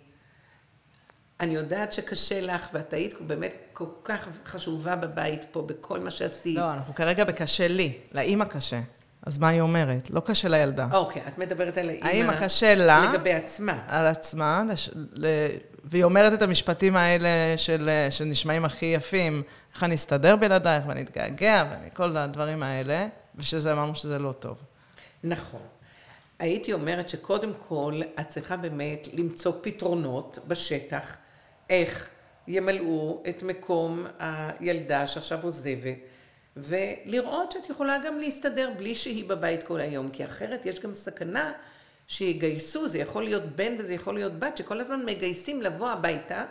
[1.41, 6.57] אני יודעת שקשה לך, ואת היית באמת כל כך חשובה בבית פה, בכל מה שעשית.
[6.57, 8.81] לא, אנחנו כרגע בקשה לי, לאימא קשה.
[9.23, 10.11] אז מה היא אומרת?
[10.11, 10.89] לא קשה לילדה.
[10.93, 12.07] אוקיי, את מדברת על האימא...
[12.07, 13.11] האמא קשה לה...
[13.13, 13.85] לגבי עצמה.
[13.89, 14.91] על עצמה, לש,
[15.87, 19.43] והיא אומרת את המשפטים האלה של, שנשמעים הכי יפים,
[19.75, 24.57] איך אני אסתדר בלעדייך, ואני אתגעגע, וכל הדברים האלה, ושזה אמרנו שזה לא טוב.
[25.25, 25.61] נכון.
[26.39, 31.17] הייתי אומרת שקודם כל, את צריכה באמת למצוא פתרונות בשטח,
[31.71, 32.09] איך
[32.49, 35.99] ימלאו את מקום הילדה שעכשיו עוזבת,
[36.57, 41.53] ולראות שאת יכולה גם להסתדר בלי שהיא בבית כל היום, כי אחרת יש גם סכנה
[42.07, 46.45] שיגייסו, זה יכול להיות בן וזה יכול להיות בת, שכל הזמן מגייסים לבוא הביתה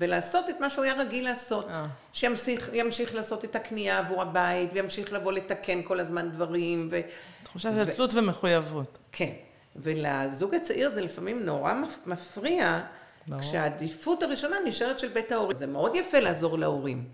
[0.00, 1.68] ולעשות את מה שהוא היה רגיל לעשות.
[1.68, 1.86] אה.
[2.12, 6.88] שימשיך לעשות את הקנייה עבור הבית, וימשיך לבוא לתקן כל הזמן דברים.
[6.90, 7.00] ו...
[7.42, 8.98] תחושה של תלות ומחויבות.
[9.12, 9.30] כן.
[9.76, 11.74] ולזוג הצעיר זה לפעמים נורא
[12.06, 12.80] מפריע,
[13.26, 13.40] ברור.
[13.40, 15.56] כשהעדיפות הראשונה נשארת של בית ההורים.
[15.56, 17.04] זה מאוד יפה לעזור להורים.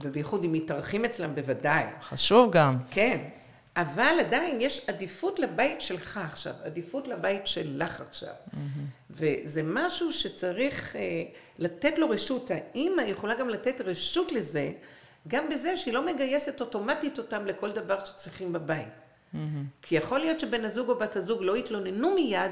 [0.00, 1.84] ובייחוד אם מתארחים אצלם בוודאי.
[2.02, 2.78] חשוב גם.
[2.90, 3.18] כן.
[3.80, 8.32] אבל עדיין יש עדיפות לבית שלך עכשיו, עדיפות לבית שלך עכשיו.
[8.32, 8.56] Mm-hmm.
[9.10, 11.22] וזה משהו שצריך אה,
[11.58, 12.50] לתת לו רשות.
[12.50, 14.72] האימא יכולה גם לתת רשות לזה,
[15.28, 18.88] גם בזה שהיא לא מגייסת אוטומטית אותם לכל דבר שצריכים בבית.
[18.88, 19.38] Mm-hmm.
[19.82, 22.50] כי יכול להיות שבן הזוג או בת הזוג לא יתלוננו מיד,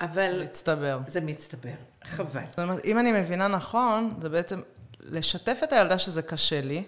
[0.00, 0.42] אבל...
[0.44, 0.98] מצטבר.
[1.06, 1.70] זה מצטבר.
[2.04, 2.40] חבל.
[2.50, 4.60] זאת אומרת, אם אני מבינה נכון, זה בעצם
[5.00, 6.82] לשתף את הילדה שזה קשה לי,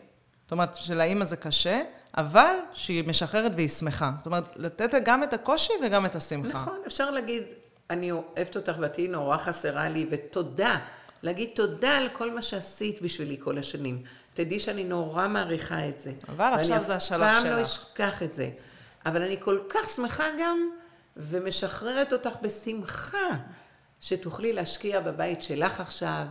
[0.44, 1.82] זאת אומרת, שלאימא זה קשה,
[2.18, 4.12] אבל שהיא משחררת והיא שמחה.
[4.16, 6.58] זאת אומרת, לתת גם את הקושי וגם את השמחה.
[6.58, 7.42] נכון, אפשר להגיד,
[7.90, 10.78] אני אוהבת אותך ואת תהיי נורא חסרה לי, ותודה.
[11.22, 14.02] להגיד תודה על כל מה שעשית בשבילי כל השנים.
[14.34, 16.12] תדעי שאני נורא מעריכה את זה.
[16.28, 17.20] אבל עכשיו זה השלב שלך.
[17.20, 18.50] ואני אף פעם לא אשכח את זה.
[19.06, 20.70] אבל אני כל כך שמחה גם,
[21.16, 23.28] ומשחררת אותך בשמחה,
[24.00, 26.26] שתוכלי להשקיע בבית שלך עכשיו,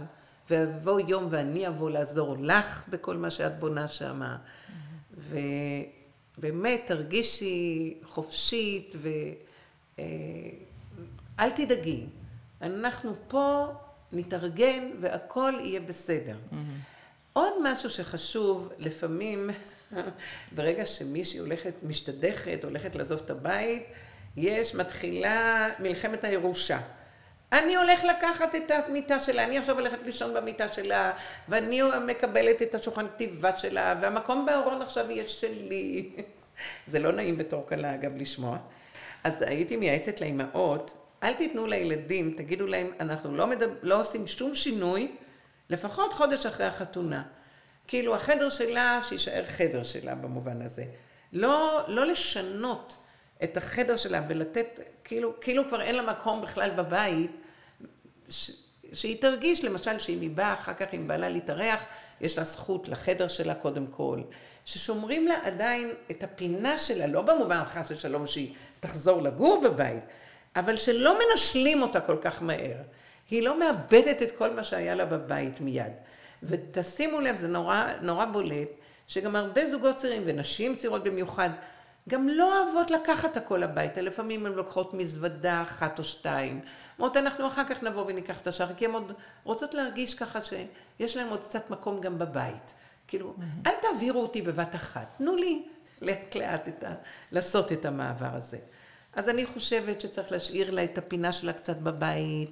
[0.49, 4.21] ויבוא יום ואני אבוא לעזור לך בכל מה שאת בונה שם.
[5.17, 10.03] ובאמת תרגישי חופשית ואל
[11.39, 12.05] אה, תדאגי.
[12.61, 13.65] אנחנו פה
[14.11, 16.35] נתארגן והכל יהיה בסדר.
[16.51, 16.55] Mm-hmm.
[17.33, 19.49] עוד משהו שחשוב, לפעמים
[20.55, 23.83] ברגע שמישהי הולכת, משתדכת, הולכת לעזוב את הבית,
[24.37, 26.79] יש, מתחילה מלחמת הירושה.
[27.53, 31.11] אני הולך לקחת את המיטה שלה, אני עכשיו הולכת לישון במיטה שלה,
[31.49, 36.11] ואני מקבלת את השולחן כתיבה שלה, והמקום בארון עכשיו יהיה שלי.
[36.87, 38.57] זה לא נעים בתור כלה, אגב, לשמוע.
[39.23, 44.55] אז הייתי מייעצת לאימהות, אל תיתנו לילדים, תגידו להם, אנחנו לא, מדבר, לא עושים שום
[44.55, 45.11] שינוי,
[45.69, 47.23] לפחות חודש אחרי החתונה.
[47.87, 50.85] כאילו החדר שלה, שיישאר חדר שלה במובן הזה.
[51.33, 52.97] לא, לא לשנות
[53.43, 57.31] את החדר שלה ולתת, כאילו, כאילו כבר אין לה מקום בכלל בבית,
[58.29, 58.51] ש,
[58.93, 61.83] שהיא תרגיש למשל שאם היא באה אחר כך עם בעלה להתארח,
[62.21, 64.21] יש לה זכות לחדר שלה קודם כל.
[64.65, 70.03] ששומרים לה עדיין את הפינה שלה, לא במובן חס ושלום שהיא תחזור לגור בבית,
[70.55, 72.77] אבל שלא מנשלים אותה כל כך מהר.
[73.29, 75.93] היא לא מאבדת את כל מה שהיה לה בבית מיד.
[76.43, 78.69] ותשימו לב, זה נורא, נורא בולט,
[79.07, 81.49] שגם הרבה זוגות צעירים, ונשים צעירות במיוחד,
[82.09, 86.61] גם לא אוהבות לקחת הכל הביתה, לפעמים הן לוקחות מזוודה אחת או שתיים.
[86.99, 91.17] אומרות, אנחנו אחר כך נבוא וניקח את השאר, כי הן עוד רוצות להרגיש ככה שיש
[91.17, 92.73] להן עוד קצת מקום גם בבית.
[93.07, 93.35] כאילו.
[93.67, 95.65] אל תעבירו אותי בבת אחת, תנו לי
[96.01, 96.93] לאט לאט את ה...
[97.31, 98.57] לעשות את המעבר הזה.
[99.13, 102.51] אז אני חושבת שצריך להשאיר לה את הפינה שלה קצת בבית.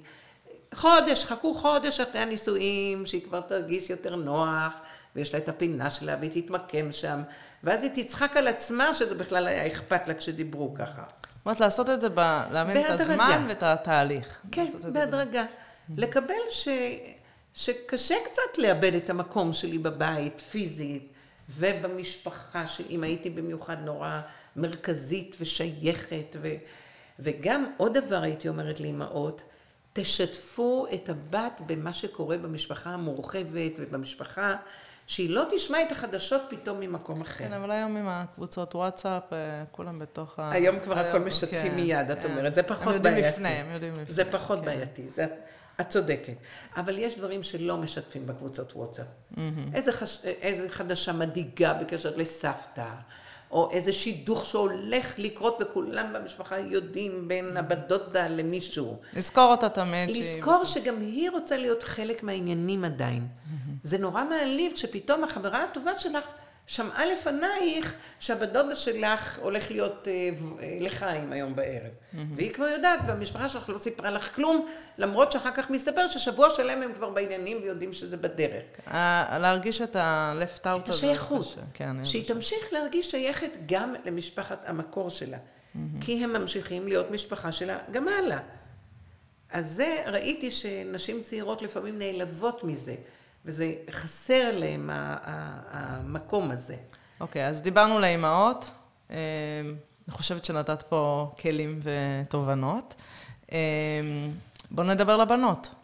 [0.74, 4.72] חודש, חכו חודש אחרי הנישואים, שהיא כבר תרגיש יותר נוח,
[5.16, 7.22] ויש לה את הפינה שלה, והיא תתמקם שם.
[7.64, 11.04] ואז היא תצחק על עצמה שזה בכלל היה אכפת לה כשדיברו ככה.
[11.46, 12.20] אומרת, לעשות את זה, ב...
[12.50, 14.42] להבין את הזמן ואת התהליך.
[14.52, 15.44] כן, בהדרגה.
[15.96, 16.68] לקבל ש...
[17.54, 21.12] שקשה קצת לאבד את המקום שלי בבית, פיזית,
[21.48, 24.20] ובמשפחה, שאם הייתי במיוחד נורא
[24.56, 26.54] מרכזית ושייכת, ו...
[27.18, 29.42] וגם עוד דבר הייתי אומרת לאמהות,
[29.92, 34.56] תשתפו את הבת במה שקורה במשפחה המורחבת ובמשפחה
[35.12, 37.38] שהיא לא תשמע את החדשות פתאום ממקום אחר.
[37.38, 40.50] כן, אבל היום עם הקבוצות וואטסאפ, אה, כולם בתוך ה...
[40.52, 42.30] היום כבר הכל משתפים כן, מיד, את כן.
[42.30, 42.54] אומרת.
[42.54, 43.08] זה פחות בעייתי.
[43.08, 44.14] הם יודעים לפני, הם יודעים לפני.
[44.14, 44.64] זה פחות כן.
[44.64, 45.26] בעייתי, זה,
[45.80, 46.34] את צודקת.
[46.76, 49.06] אבל יש דברים שלא משתפים בקבוצות וואטסאפ.
[50.42, 52.88] איזה חדשה מדאיגה בקשר לסבתא.
[53.52, 58.96] או איזה שידוך שהולך לקרות וכולם במשפחה יודעים בין הבת דודה למישהו.
[59.16, 60.10] לזכור אותה תמיד.
[60.10, 60.82] לזכור שהיא...
[60.82, 63.26] שגם היא רוצה להיות חלק מהעניינים עדיין.
[63.82, 66.24] זה נורא מעליב כשפתאום החברה הטובה שלך
[66.66, 71.82] שמעה לפנייך שהבת דודה שלך הולך להיות אה, אה, לחיים היום בערב.
[71.82, 72.16] Mm-hmm.
[72.36, 76.82] והיא כבר יודעת, והמשפחה שלך לא סיפרה לך כלום, למרות שאחר כך מסתבר ששבוע שלם
[76.82, 78.62] הם כבר בעניינים ויודעים שזה בדרך.
[79.40, 80.82] להרגיש את ה-left out הזה.
[80.84, 81.58] את השייכות.
[81.74, 85.36] כן, שהיא תמשיך להרגיש שייכת גם למשפחת המקור שלה.
[85.36, 85.78] Mm-hmm.
[86.00, 88.38] כי הם ממשיכים להיות משפחה שלה גם הלאה.
[89.50, 92.94] אז זה, ראיתי שנשים צעירות לפעמים נעלבות מזה.
[93.44, 94.90] וזה חסר להם
[95.70, 96.76] המקום הזה.
[97.20, 98.70] אוקיי, okay, אז דיברנו לאימהות.
[99.10, 99.16] אה,
[100.08, 102.94] אני חושבת שנתת פה כלים ותובנות.
[103.52, 103.58] אה,
[104.70, 105.74] בואו נדבר לבנות.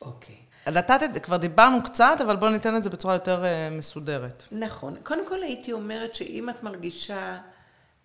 [0.00, 0.34] אוקיי.
[0.34, 0.70] Okay.
[0.70, 4.44] נתת, כבר דיברנו קצת, אבל בואו ניתן את זה בצורה יותר אה, מסודרת.
[4.52, 4.96] נכון.
[5.02, 7.38] קודם כל הייתי אומרת שאם את מרגישה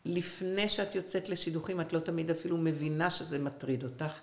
[0.05, 4.13] לפני שאת יוצאת לשידוכים, את לא תמיד אפילו מבינה שזה מטריד אותך.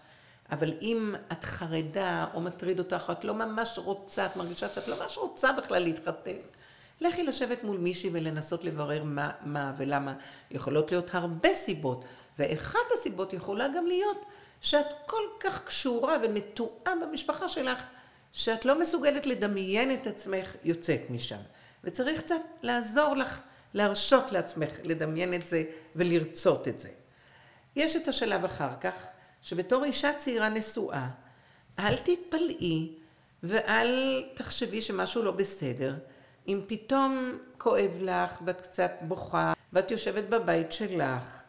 [0.52, 4.88] אבל אם את חרדה או מטריד אותך, או את לא ממש רוצה, את מרגישה שאת
[4.88, 6.36] לא ממש רוצה בכלל להתחתן,
[7.00, 10.14] לכי לשבת מול מישהי ולנסות לברר מה, מה ולמה.
[10.50, 12.04] יכולות להיות הרבה סיבות,
[12.38, 14.24] ואחת הסיבות יכולה גם להיות
[14.60, 17.84] שאת כל כך קשורה ונטועה במשפחה שלך,
[18.32, 21.40] שאת לא מסוגלת לדמיין את עצמך יוצאת משם.
[21.84, 23.40] וצריך קצת לעזור לך,
[23.74, 25.64] להרשות לעצמך לדמיין את זה
[25.96, 26.88] ולרצות את זה.
[27.76, 28.94] יש את השלב אחר כך,
[29.42, 31.08] שבתור אישה צעירה נשואה,
[31.78, 32.92] אל תתפלאי
[33.42, 35.94] ואל תחשבי שמשהו לא בסדר.
[36.48, 41.42] אם פתאום כואב לך ואת קצת בוכה ואת יושבת בבית שלך,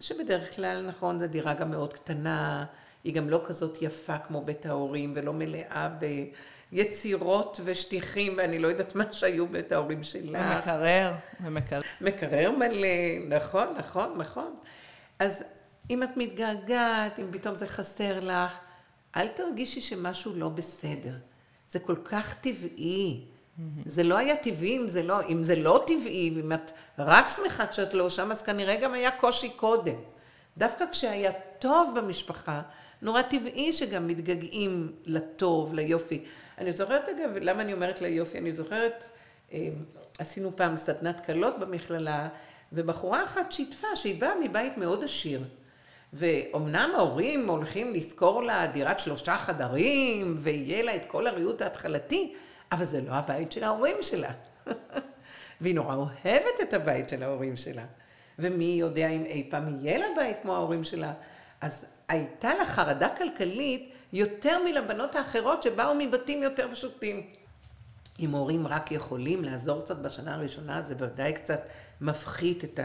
[0.00, 2.64] שבדרך כלל, נכון, זו דירה גם מאוד קטנה,
[3.04, 5.88] היא גם לא כזאת יפה כמו בית ההורים ולא מלאה
[6.72, 10.42] ביצירות ושטיחים ואני לא יודעת מה שהיו בית ההורים שלך.
[10.56, 11.80] ומקרר, ומקרר.
[12.00, 12.88] מקרר מלא,
[13.28, 14.54] נכון, נכון, נכון.
[15.18, 15.44] אז
[15.90, 18.58] אם את מתגעגעת, אם פתאום זה חסר לך,
[19.16, 21.14] אל תרגישי שמשהו לא בסדר.
[21.68, 23.24] זה כל כך טבעי.
[23.86, 27.72] זה לא היה טבעי אם זה לא, אם זה לא טבעי, ואם את רק שמחה
[27.72, 29.94] שאת לא שם, אז כנראה גם היה קושי קודם.
[30.58, 32.62] דווקא כשהיה טוב במשפחה,
[33.02, 36.24] נורא טבעי שגם מתגעגעים לטוב, ליופי.
[36.58, 38.38] אני זוכרת אגב, למה אני אומרת ליופי?
[38.38, 39.04] אני זוכרת,
[39.52, 39.68] אה,
[40.18, 42.28] עשינו פעם סדנת כלות במכללה,
[42.72, 45.44] ובחורה אחת שיתפה שהיא באה מבית מאוד עשיר.
[46.14, 52.34] ואומנם ההורים הולכים לשכור לה דירת שלושה חדרים, ויהיה לה את כל הריהוט ההתחלתי,
[52.72, 54.30] אבל זה לא הבית של ההורים שלה.
[55.60, 57.84] והיא נורא אוהבת את הבית של ההורים שלה.
[58.38, 61.12] ומי יודע אם אי פעם יהיה לה בית כמו ההורים שלה.
[61.60, 67.26] אז הייתה לה חרדה כלכלית יותר מלבנות האחרות שבאו מבתים יותר פשוטים.
[68.20, 71.68] אם הורים רק יכולים לעזור קצת בשנה הראשונה, זה בוודאי קצת
[72.00, 72.80] מפחית את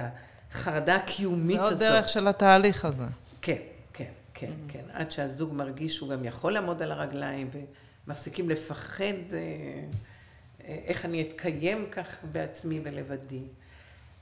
[0.52, 1.78] החרדה הקיומית הזאת.
[1.78, 3.06] זה עוד דרך של התהליך הזה.
[3.42, 3.56] כן,
[3.94, 4.72] כן, כן, mm-hmm.
[4.72, 4.84] כן.
[4.94, 7.50] עד שהזוג מרגיש שהוא גם יכול לעמוד על הרגליים
[8.08, 9.38] ומפסיקים לפחד אה,
[10.64, 13.44] אה, איך אני אתקיים כך בעצמי ולבדי.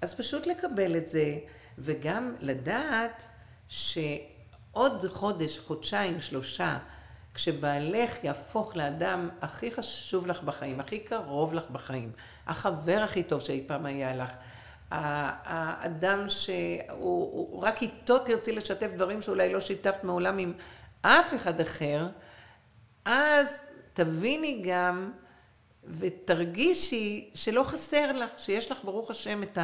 [0.02, 1.38] אז פשוט לקבל את זה,
[1.78, 3.26] וגם לדעת
[3.68, 6.78] שעוד חודש, חודשיים, שלושה,
[7.34, 12.12] כשבעלך יהפוך לאדם הכי חשוב לך בחיים, הכי קרוב לך בחיים,
[12.48, 14.32] החבר הכי טוב שאי פעם היה לך,
[14.92, 20.54] האדם שהוא רק איתו תרצי לשתף דברים שאולי לא שיתפת מעולם עם
[21.02, 22.08] אף אחד אחר,
[23.06, 23.58] אז
[23.94, 25.12] תביני גם
[25.84, 29.58] ותרגישי שלא חסר לך, שיש לך ברוך השם את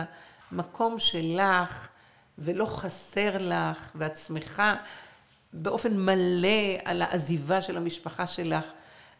[0.51, 1.87] המקום שלך
[2.37, 4.75] ולא חסר לך ואת שמחה
[5.53, 8.65] באופן מלא על העזיבה של המשפחה שלך.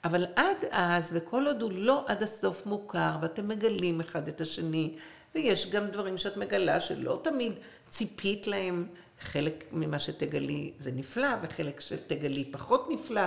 [0.03, 4.95] אבל עד אז, וכל עוד הוא לא עד הסוף מוכר, ואתם מגלים אחד את השני,
[5.35, 7.53] ויש גם דברים שאת מגלה שלא תמיד
[7.89, 8.87] ציפית להם.
[9.19, 13.21] חלק ממה שתגלי זה נפלא, וחלק שתגלי פחות נפלא.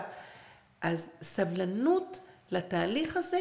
[0.81, 2.19] אז סבלנות
[2.51, 3.40] לתהליך הזה,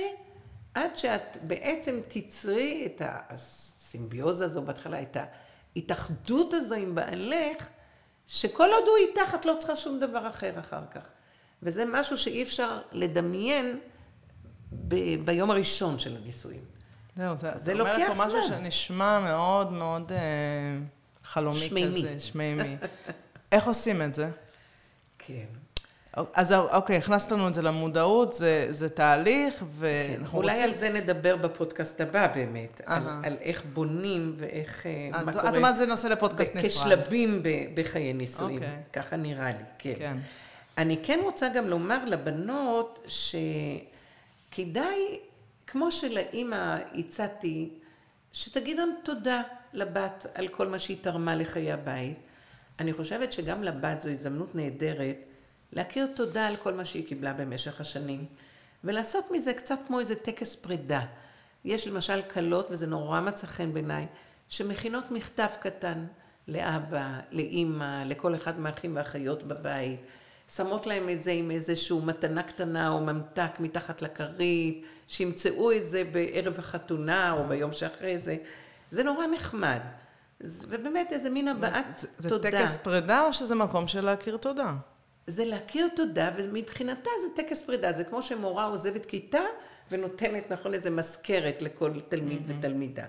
[0.74, 5.18] עד שאת בעצם תצרי את הסימביוזה הזו בהתחלה, את
[5.76, 7.70] ההתאחדות הזו עם בעלך,
[8.28, 11.04] שכל עוד הוא איתך את לא צריכה שום דבר אחר אחר כך.
[11.64, 13.80] וזה משהו שאי אפשר לדמיין
[14.72, 16.75] ב- ביום הראשון של הנישואים.
[17.16, 18.06] זהו, זה, זה לוקח זמן.
[18.06, 20.18] את אומרת פה משהו שנשמע מאוד מאוד אה,
[21.24, 22.00] חלומי שמימי.
[22.00, 22.76] כזה, שמימי.
[23.52, 24.30] איך עושים את זה?
[25.20, 25.46] כן.
[26.34, 30.36] אז אוקיי, הכנסת לנו את זה למודעות, זה, זה תהליך, ואנחנו כן, רוצים...
[30.36, 35.50] אולי על זה נדבר בפודקאסט הבא באמת, על, על איך בונים ואיך, אה, מה קורה.
[35.50, 36.70] את אומרת, זה נושא לפודקאסט נפרד.
[36.70, 38.78] כשלבים בחיי נישואים, אוקיי.
[38.94, 39.94] ככה נראה לי, כן.
[39.98, 40.18] כן.
[40.78, 43.08] אני כן רוצה גם לומר לבנות
[44.52, 45.20] שכדאי
[45.68, 47.70] כמו שלאימא הצעתי,
[48.34, 49.42] שתגיד גם תודה
[49.74, 52.18] לבת על כל מה שהיא תרמה לחיי הבית.
[52.80, 55.16] אני חושבת שגם לבת זו הזדמנות נהדרת
[55.74, 58.26] להכיר תודה על כל מה שהיא קיבלה במשך השנים,
[58.84, 61.02] ולעשות מזה קצת כמו איזה טקס פרידה.
[61.66, 64.08] יש למשל כלות, וזה נורא מצא חן בעיניי,
[64.50, 66.06] שמכינות מכתב קטן
[66.48, 70.00] לאבא, לאימא, לכל אחד מהאחים והאחיות בבית.
[70.50, 76.04] שמות להם את זה עם איזושהי מתנה קטנה או ממתק מתחת לכרית, שימצאו את זה
[76.12, 78.38] בערב החתונה או ביום שאחרי זה.
[78.92, 79.80] זה נורא נחמד.
[80.42, 82.52] ובאמת איזה מין הבעת זה, תודה.
[82.52, 84.74] זה טקס פרידה או שזה מקום של להכיר תודה?
[85.28, 87.92] זה להכיר תודה, ומבחינתה זה טקס פרידה.
[87.92, 89.42] זה כמו שמורה עוזבת כיתה
[89.92, 92.54] ונותנת, נכון, איזה מזכרת לכל תלמיד mm-hmm.
[92.60, 93.06] ותלמידה.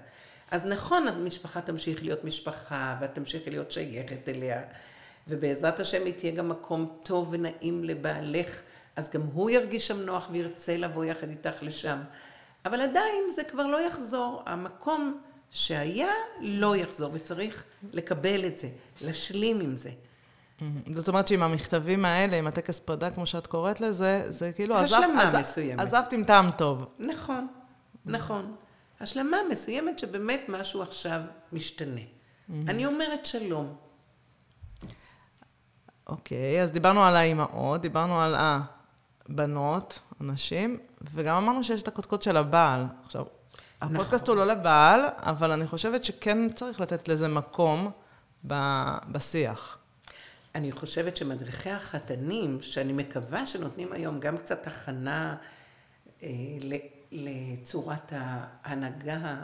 [0.51, 4.63] אז נכון, המשפחה תמשיך להיות משפחה, ואת תמשיכי להיות שייכת אליה,
[5.29, 8.61] ובעזרת השם היא תהיה גם מקום טוב ונעים לבעלך,
[8.97, 11.99] אז גם הוא ירגיש שם נוח וירצה לבוא יחד איתך לשם.
[12.65, 14.43] אבל עדיין זה כבר לא יחזור.
[14.47, 18.69] המקום שהיה לא יחזור, וצריך לקבל את זה,
[19.03, 19.91] להשלים עם זה.
[20.95, 25.23] זאת אומרת שעם המכתבים האלה, עם הטקס פרידה, כמו שאת קוראת לזה, זה כאילו השלמה
[25.23, 25.81] עזבת, מסוימת.
[25.81, 26.87] עזבת עם טעם טוב.
[26.99, 27.47] נכון,
[28.07, 28.55] נכון.
[29.01, 31.21] השלמה מסוימת שבאמת משהו עכשיו
[31.53, 32.01] משתנה.
[32.69, 33.77] אני אומרת שלום.
[36.07, 38.37] אוקיי, אז דיברנו על האימהות, דיברנו על
[39.29, 40.79] הבנות, הנשים,
[41.15, 42.85] וגם אמרנו שיש את הקודקוד של הבעל.
[43.05, 43.25] עכשיו,
[43.83, 43.97] נכון.
[43.97, 47.91] הפודקאסט הוא לא לבעל, אבל אני חושבת שכן צריך לתת לזה מקום
[48.47, 49.79] ב- בשיח.
[50.55, 55.37] אני חושבת שמדריכי החתנים, שאני מקווה שנותנים היום גם קצת הכנה
[56.23, 56.29] אה,
[57.13, 59.35] לצורת ההנהגה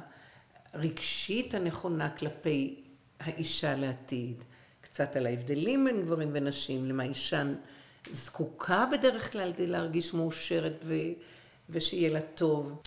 [0.72, 2.83] הרגשית הנכונה כלפי
[3.20, 4.44] האישה לעתיד,
[4.92, 7.42] קצת על ההבדלים בין גברים ונשים, למה אישה
[8.11, 11.12] זקוקה בדרך כלל כדי להרגיש מאושרת ו-
[11.70, 12.83] ושיהיה לה טוב.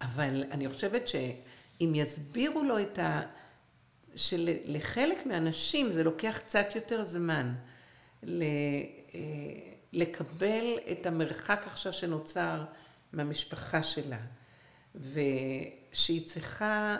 [0.00, 3.20] אבל אני חושבת שאם יסבירו לו את ה...
[4.16, 7.54] שלחלק מהאנשים זה לוקח קצת יותר זמן
[8.22, 8.42] ל...
[9.14, 9.20] אה,
[9.92, 12.64] לקבל את המרחק עכשיו שנוצר
[13.12, 14.18] מהמשפחה שלה,
[14.94, 16.96] ושהיא צריכה,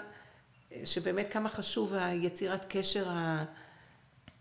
[0.85, 3.09] שבאמת כמה חשוב היצירת קשר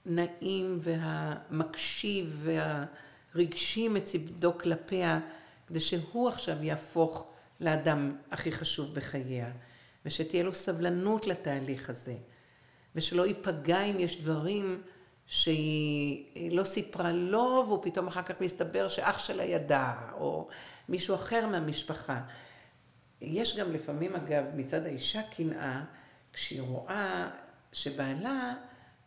[0.05, 2.47] הנעים והמקשיב
[3.35, 5.19] והרגשי מצידו כלפיה,
[5.67, 9.51] כדי שהוא עכשיו יהפוך לאדם הכי חשוב בחייה,
[10.05, 12.15] ושתהיה לו סבלנות לתהליך הזה,
[12.95, 14.81] ושלא ייפגע אם יש דברים
[15.27, 20.47] שהיא לא סיפרה לו, והוא פתאום אחר כך מסתבר שאח שלה ידע, או
[20.89, 22.21] מישהו אחר מהמשפחה.
[23.21, 25.83] יש גם לפעמים, אגב, מצד האישה קנאה,
[26.33, 27.29] כשהיא רואה
[27.71, 28.53] שבעלה,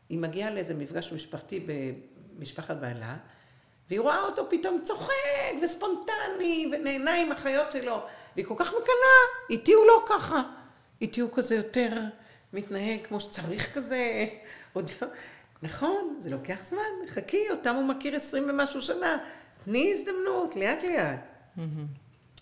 [0.09, 1.67] היא מגיעה לאיזה מפגש משפחתי
[2.37, 3.17] במשפחת בעלה,
[3.89, 5.13] והיא רואה אותו פתאום צוחק
[5.63, 8.01] וספונטני ונהנה עם החיות שלו,
[8.35, 10.43] והיא כל כך מקנאה, איתי הוא לא ככה,
[11.01, 11.93] איתי הוא כזה יותר
[12.53, 14.27] מתנהג כמו שצריך כזה,
[14.73, 15.09] עוד לא...
[15.63, 19.19] נכון, זה לוקח זמן, חכי, אותם הוא מכיר עשרים ומשהו שנה,
[19.65, 21.21] תני הזדמנות, לאט לאט.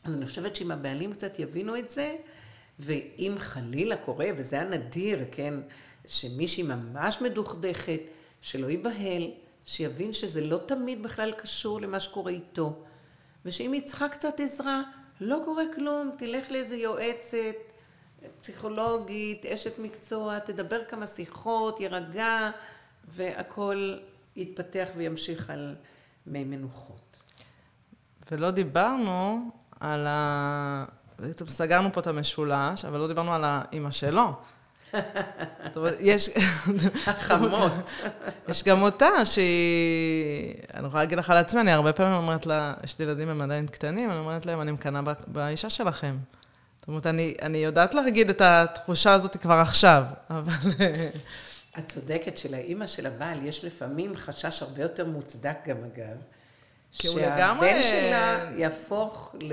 [0.04, 2.16] אז אני חושבת שאם הבעלים קצת יבינו את זה,
[2.78, 5.54] ואם חלילה קורה, וזה הנדיר, כן,
[6.06, 8.00] שמישהי ממש מדוכדכת,
[8.40, 9.30] שלא ייבהל,
[9.64, 12.82] שיבין שזה לא תמיד בכלל קשור למה שקורה איתו,
[13.44, 14.82] ושאם היא צריכה קצת עזרה,
[15.20, 17.54] לא קורה כלום, תלך לאיזה יועצת,
[18.40, 22.50] פסיכולוגית, אשת מקצוע, תדבר כמה שיחות, יירגע,
[23.08, 23.96] והכל
[24.36, 25.74] יתפתח וימשיך על
[26.26, 27.22] מי מנוחות.
[28.30, 30.84] ולא דיברנו על ה...
[31.18, 34.32] בעצם סגרנו פה את המשולש, אבל לא דיברנו על האימא שלו.
[36.00, 36.30] יש...
[37.06, 37.72] החמות.
[38.48, 40.54] יש גם אותה שהיא...
[40.74, 43.42] אני יכולה להגיד לך על עצמי, אני הרבה פעמים אומרת לה, יש לי ילדים, הם
[43.42, 46.16] עדיין קטנים, אני אומרת להם, אני מקנאה באישה שלכם.
[46.78, 50.52] זאת אומרת, אני, אני יודעת להגיד את התחושה הזאת כבר עכשיו, אבל...
[51.78, 56.16] את צודקת שלאימא של הבעל יש לפעמים חשש הרבה יותר מוצדק גם אגב.
[57.04, 59.52] הוא לגמרי- שהבן שלה יהפוך ל...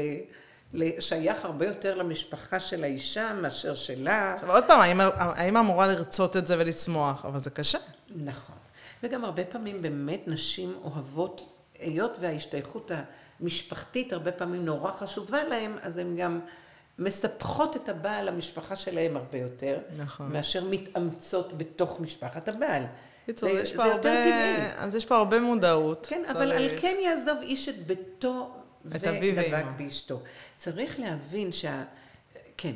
[0.74, 4.34] לשייך הרבה יותר למשפחה של האישה מאשר שלה.
[4.34, 4.80] עכשיו, עוד פעם,
[5.18, 7.78] האמא- אמורה לרצות את זה ולשמוח, אבל זה קשה.
[8.16, 8.56] נכון.
[9.04, 12.92] וגם הרבה פעמים באמת נשים אוהבות, היות וההשתייכות
[13.40, 16.40] המשפחתית הרבה פעמים נורא חשובה להן, אז הן גם
[17.00, 20.34] מספחות את הבעל למשפחה שלהם הרבה יותר, נכון.
[20.34, 22.84] מאשר מתאמצות בתוך משפחת הבעל.
[23.24, 24.00] בקיצור, זה- יש פה הרבה...
[24.02, 24.56] טבעי.
[24.78, 26.06] אז יש פה הרבה מודעות.
[26.10, 28.52] כן, אבל על צריך- כן יעזוב איש את ביתו
[28.96, 29.78] את אביו ודבק ואמו.
[29.78, 30.22] באשתו.
[30.56, 31.84] צריך להבין שה...
[32.58, 32.74] כן,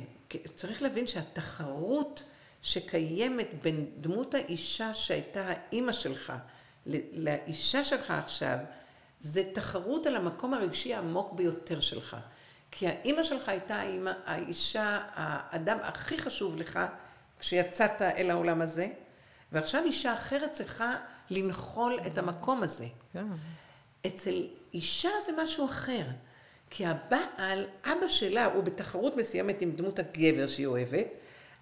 [0.56, 2.24] צריך להבין שהתחרות
[2.62, 6.34] שקיימת בין דמות האישה שהייתה האימא שלך
[7.14, 8.58] לאישה שלך עכשיו,
[9.20, 12.18] זה תחרות על המקום הרגשי העמוק ביותר שלך.
[12.72, 16.80] כי האימא שלך הייתה האימא, האישה, האדם הכי חשוב לך
[17.40, 18.88] כשיצאת אל העולם הזה,
[19.52, 20.96] ועכשיו אישה אחרת צריכה
[21.30, 22.88] לנחול את המקום הזה.
[23.14, 23.26] כן.
[24.08, 24.48] אצל
[24.78, 26.04] אישה זה משהו אחר.
[26.70, 31.08] כי הבעל, אבא שלה, הוא בתחרות מסוימת עם דמות הגבר שהיא אוהבת,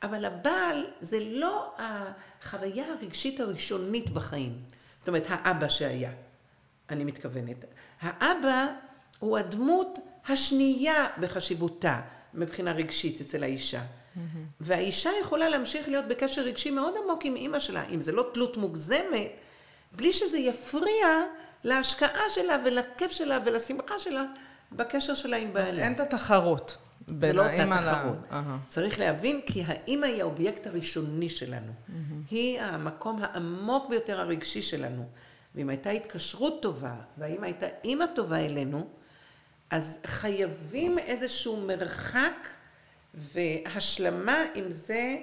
[0.03, 4.59] אבל הבעל זה לא החוויה הרגשית הראשונית בחיים.
[4.99, 6.11] זאת אומרת, האבא שהיה,
[6.89, 7.65] אני מתכוונת.
[8.01, 8.67] האבא
[9.19, 12.01] הוא הדמות השנייה בחשיבותה
[12.33, 13.81] מבחינה רגשית אצל האישה.
[13.81, 14.19] Mm-hmm.
[14.59, 18.57] והאישה יכולה להמשיך להיות בקשר רגשי מאוד עמוק עם אימא שלה, אם זה לא תלות
[18.57, 19.31] מוגזמת,
[19.91, 21.07] בלי שזה יפריע
[21.65, 24.23] להשקעה שלה ולכיף שלה ולשמחה שלה
[24.71, 25.85] בקשר שלה עם בעליה.
[25.85, 26.77] אין את התחרות.
[27.07, 28.17] זה לא אותה תחרות.
[28.31, 28.57] לה...
[28.65, 31.71] צריך להבין כי האימא היא האובייקט הראשוני שלנו.
[31.71, 31.91] Mm-hmm.
[32.31, 35.05] היא המקום העמוק ביותר הרגשי שלנו.
[35.55, 38.87] ואם הייתה התקשרות טובה, והאימא הייתה אימא טובה אלינו,
[39.69, 42.47] אז חייבים איזשהו מרחק
[43.13, 45.17] והשלמה עם זה,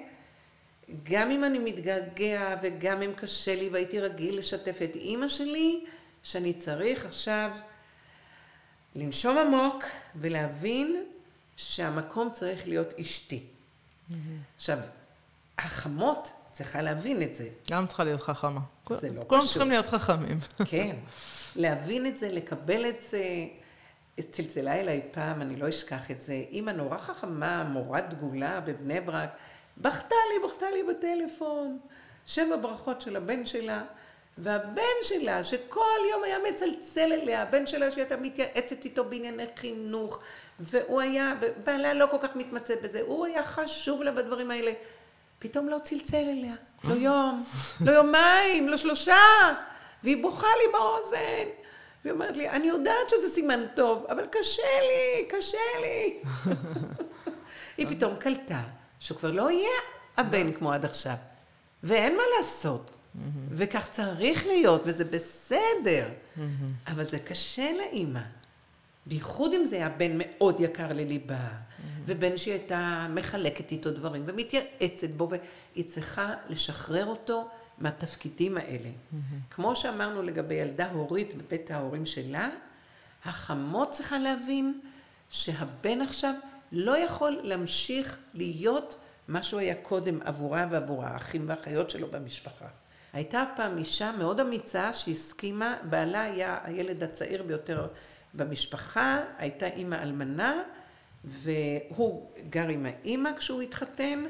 [1.03, 5.85] גם אם אני מתגעגע וגם אם קשה לי והייתי רגיל לשתף את אימא שלי,
[6.23, 7.51] שאני צריך עכשיו
[8.95, 9.83] לנשום עמוק
[10.15, 11.05] ולהבין
[11.55, 13.43] שהמקום צריך להיות אשתי.
[14.09, 14.13] Mm-hmm.
[14.55, 14.77] עכשיו,
[15.59, 17.49] החמות צריכה להבין את זה.
[17.71, 18.59] גם צריכה להיות חכמה.
[18.89, 19.29] זה לא פשוט.
[19.29, 20.37] כולם צריכים להיות חכמים.
[20.71, 20.95] כן.
[21.55, 23.23] להבין את זה, לקבל את זה.
[24.31, 29.29] צלצלה אליי פעם, אני לא אשכח את זה, אימא נורא חכמה, מורה דגולה בבני ברק,
[29.77, 31.79] בכתה לי, בכתה לי בטלפון,
[32.25, 33.83] שבע ברכות של הבן שלה,
[34.37, 40.19] והבן שלה, שכל יום היה מצלצל אליה, הבן שלה שהייתה מתייעצת איתו בענייני חינוך,
[40.59, 44.71] והוא היה, בעלה לא כל כך מתמצא בזה, הוא היה חשוב לה בדברים האלה.
[45.39, 47.43] פתאום לא צלצל אליה, לא יום,
[47.81, 49.15] לא יומיים, לא שלושה,
[50.03, 51.49] והיא בוכה לי באוזן.
[52.03, 56.19] והיא אומרת לי, אני יודעת שזה סימן טוב, אבל קשה לי, קשה לי.
[57.77, 58.61] היא פתאום קלטה
[58.99, 59.79] שהוא כבר לא יהיה
[60.17, 61.15] הבן כמו עד עכשיו,
[61.83, 62.91] ואין מה לעשות.
[63.49, 66.09] וכך צריך להיות, וזה בסדר.
[66.87, 68.21] אבל זה קשה לאימא.
[69.05, 71.47] בייחוד אם זה היה בן מאוד יקר לליבה,
[72.05, 77.47] ובן שהיא הייתה מחלקת איתו דברים ומתייעצת בו, והיא צריכה לשחרר אותו
[77.77, 78.89] מהתפקידים האלה.
[79.49, 82.49] כמו שאמרנו לגבי ילדה הורית בבית ההורים שלה,
[83.25, 84.79] החמות צריכה להבין
[85.29, 86.33] שהבן עכשיו
[86.71, 88.95] לא יכול להמשיך להיות
[89.27, 92.67] מה שהוא היה קודם עבורה ועבור האחים והאחיות שלו במשפחה.
[93.13, 97.87] הייתה פעם אישה מאוד אמיצה שהסכימה, בעלה היה הילד הצעיר ביותר
[98.33, 100.63] במשפחה, הייתה אימא אלמנה,
[101.23, 104.25] והוא גר עם האימא כשהוא התחתן,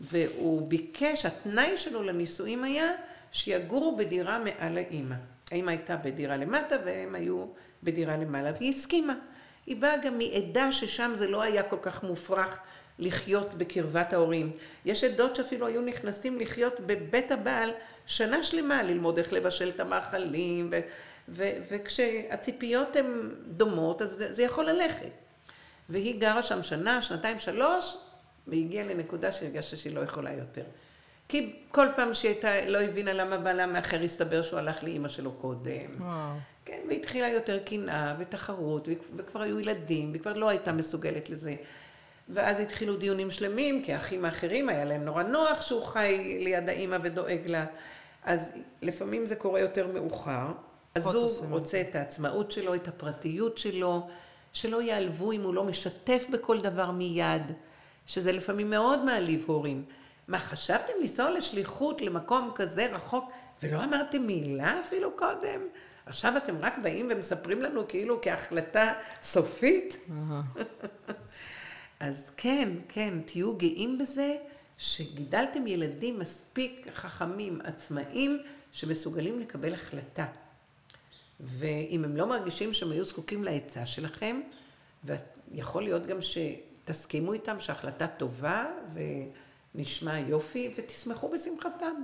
[0.00, 2.92] והוא ביקש, התנאי שלו לנישואים היה
[3.32, 5.14] שיגורו בדירה מעל האימא.
[5.50, 7.46] האימא הייתה בדירה למטה והם היו
[7.82, 9.14] בדירה למעלה, והיא הסכימה.
[9.66, 12.60] היא באה גם מעדה ששם זה לא היה כל כך מופרך
[13.00, 14.52] לחיות בקרבת ההורים.
[14.84, 17.70] יש עדות שאפילו היו נכנסים לחיות בבית הבעל
[18.06, 20.80] שנה שלמה, ללמוד איך לבשל את המאכלים, ו-
[21.28, 25.10] ו- וכשהציפיות הן דומות, אז זה, זה יכול ללכת.
[25.88, 27.96] והיא גרה שם שנה, שנתיים, שלוש,
[28.46, 30.64] והיא הגיעה לנקודה שהרגשת שהיא לא יכולה יותר.
[31.28, 35.32] כי כל פעם שהיא הייתה, לא הבינה למה בעלה מאחר, הסתבר שהוא הלך לאימא שלו
[35.32, 35.78] קודם.
[35.98, 36.36] וואו.
[36.64, 41.54] כן, והתחילה יותר קנאה ותחרות, וכבר היו ילדים, והיא כבר לא הייתה מסוגלת לזה.
[42.34, 46.98] ואז התחילו דיונים שלמים, כי האחים האחרים היה להם נורא נוח שהוא חי ליד האימא
[47.02, 47.66] ודואג לה.
[48.24, 48.52] אז
[48.82, 50.46] לפעמים זה קורה יותר מאוחר.
[50.94, 54.08] אז הוא רוצה את העצמאות שלו, את הפרטיות שלו,
[54.52, 57.52] שלא יעלבו אם הוא לא משתף בכל דבר מיד.
[58.06, 59.84] שזה לפעמים מאוד מעליב הורים.
[60.28, 63.30] מה, חשבתם לנסוע לשליחות למקום כזה רחוק,
[63.62, 65.60] ולא אמרתם מילה אפילו קודם?
[66.06, 69.96] עכשיו אתם רק באים ומספרים לנו כאילו כהחלטה סופית?
[72.00, 74.36] אז כן, כן, תהיו גאים בזה
[74.78, 78.42] שגידלתם ילדים מספיק חכמים, עצמאים,
[78.72, 80.26] שמסוגלים לקבל החלטה.
[81.40, 84.40] ואם הם לא מרגישים שהם היו זקוקים לעצה שלכם,
[85.04, 86.38] ויכול להיות גם ש...
[86.90, 88.66] תסכימו איתם שההחלטה טובה
[89.74, 91.94] ונשמע יופי ותשמחו בשמחתם.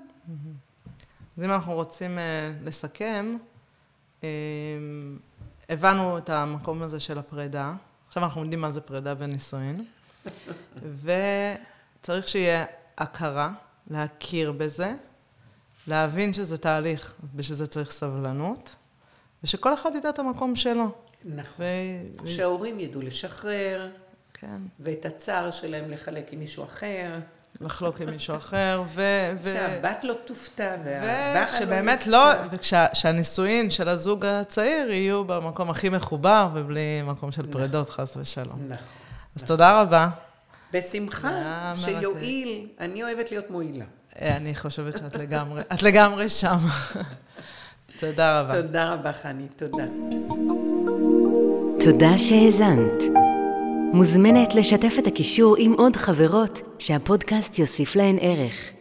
[1.36, 3.36] אז אם אנחנו רוצים אה, לסכם,
[4.24, 4.28] אה,
[5.68, 7.74] הבנו את המקום הזה של הפרידה,
[8.16, 9.84] עכשיו אנחנו יודעים מה זה פרידה בנישואין,
[11.02, 12.64] וצריך שיהיה
[12.98, 13.52] הכרה,
[13.90, 14.92] להכיר בזה,
[15.86, 18.74] להבין שזה תהליך, בשביל זה צריך סבלנות,
[19.44, 20.90] ושכל אחד ידע את המקום שלו.
[21.24, 21.64] נכון.
[22.24, 22.28] ו...
[22.28, 23.90] שההורים ידעו לשחרר,
[24.34, 24.60] כן.
[24.80, 27.18] ואת הצער שלהם לחלק עם מישהו אחר.
[27.60, 29.02] לחלוק עם מישהו אחר, ו...
[29.42, 29.52] ו...
[29.52, 36.48] שהבת לא תופתע, והבעל לא ושבאמת לא, וכשהנישואין של הזוג הצעיר יהיו במקום הכי מחובר,
[36.54, 38.04] ובלי מקום של פרידות, נכון.
[38.04, 38.58] חס ושלום.
[38.68, 38.84] נכון.
[39.36, 40.08] אז תודה רבה.
[40.72, 42.66] בשמחה, שיועיל.
[42.80, 43.84] אני אוהבת להיות מועילה.
[44.20, 46.56] אה, אני חושבת שאת לגמרי, את לגמרי שם.
[48.00, 48.62] תודה רבה.
[48.62, 49.84] תודה רבה, חני, תודה.
[51.80, 53.15] תודה שהאזנת.
[53.92, 58.75] מוזמנת לשתף את הקישור עם עוד חברות שהפודקאסט יוסיף להן ערך.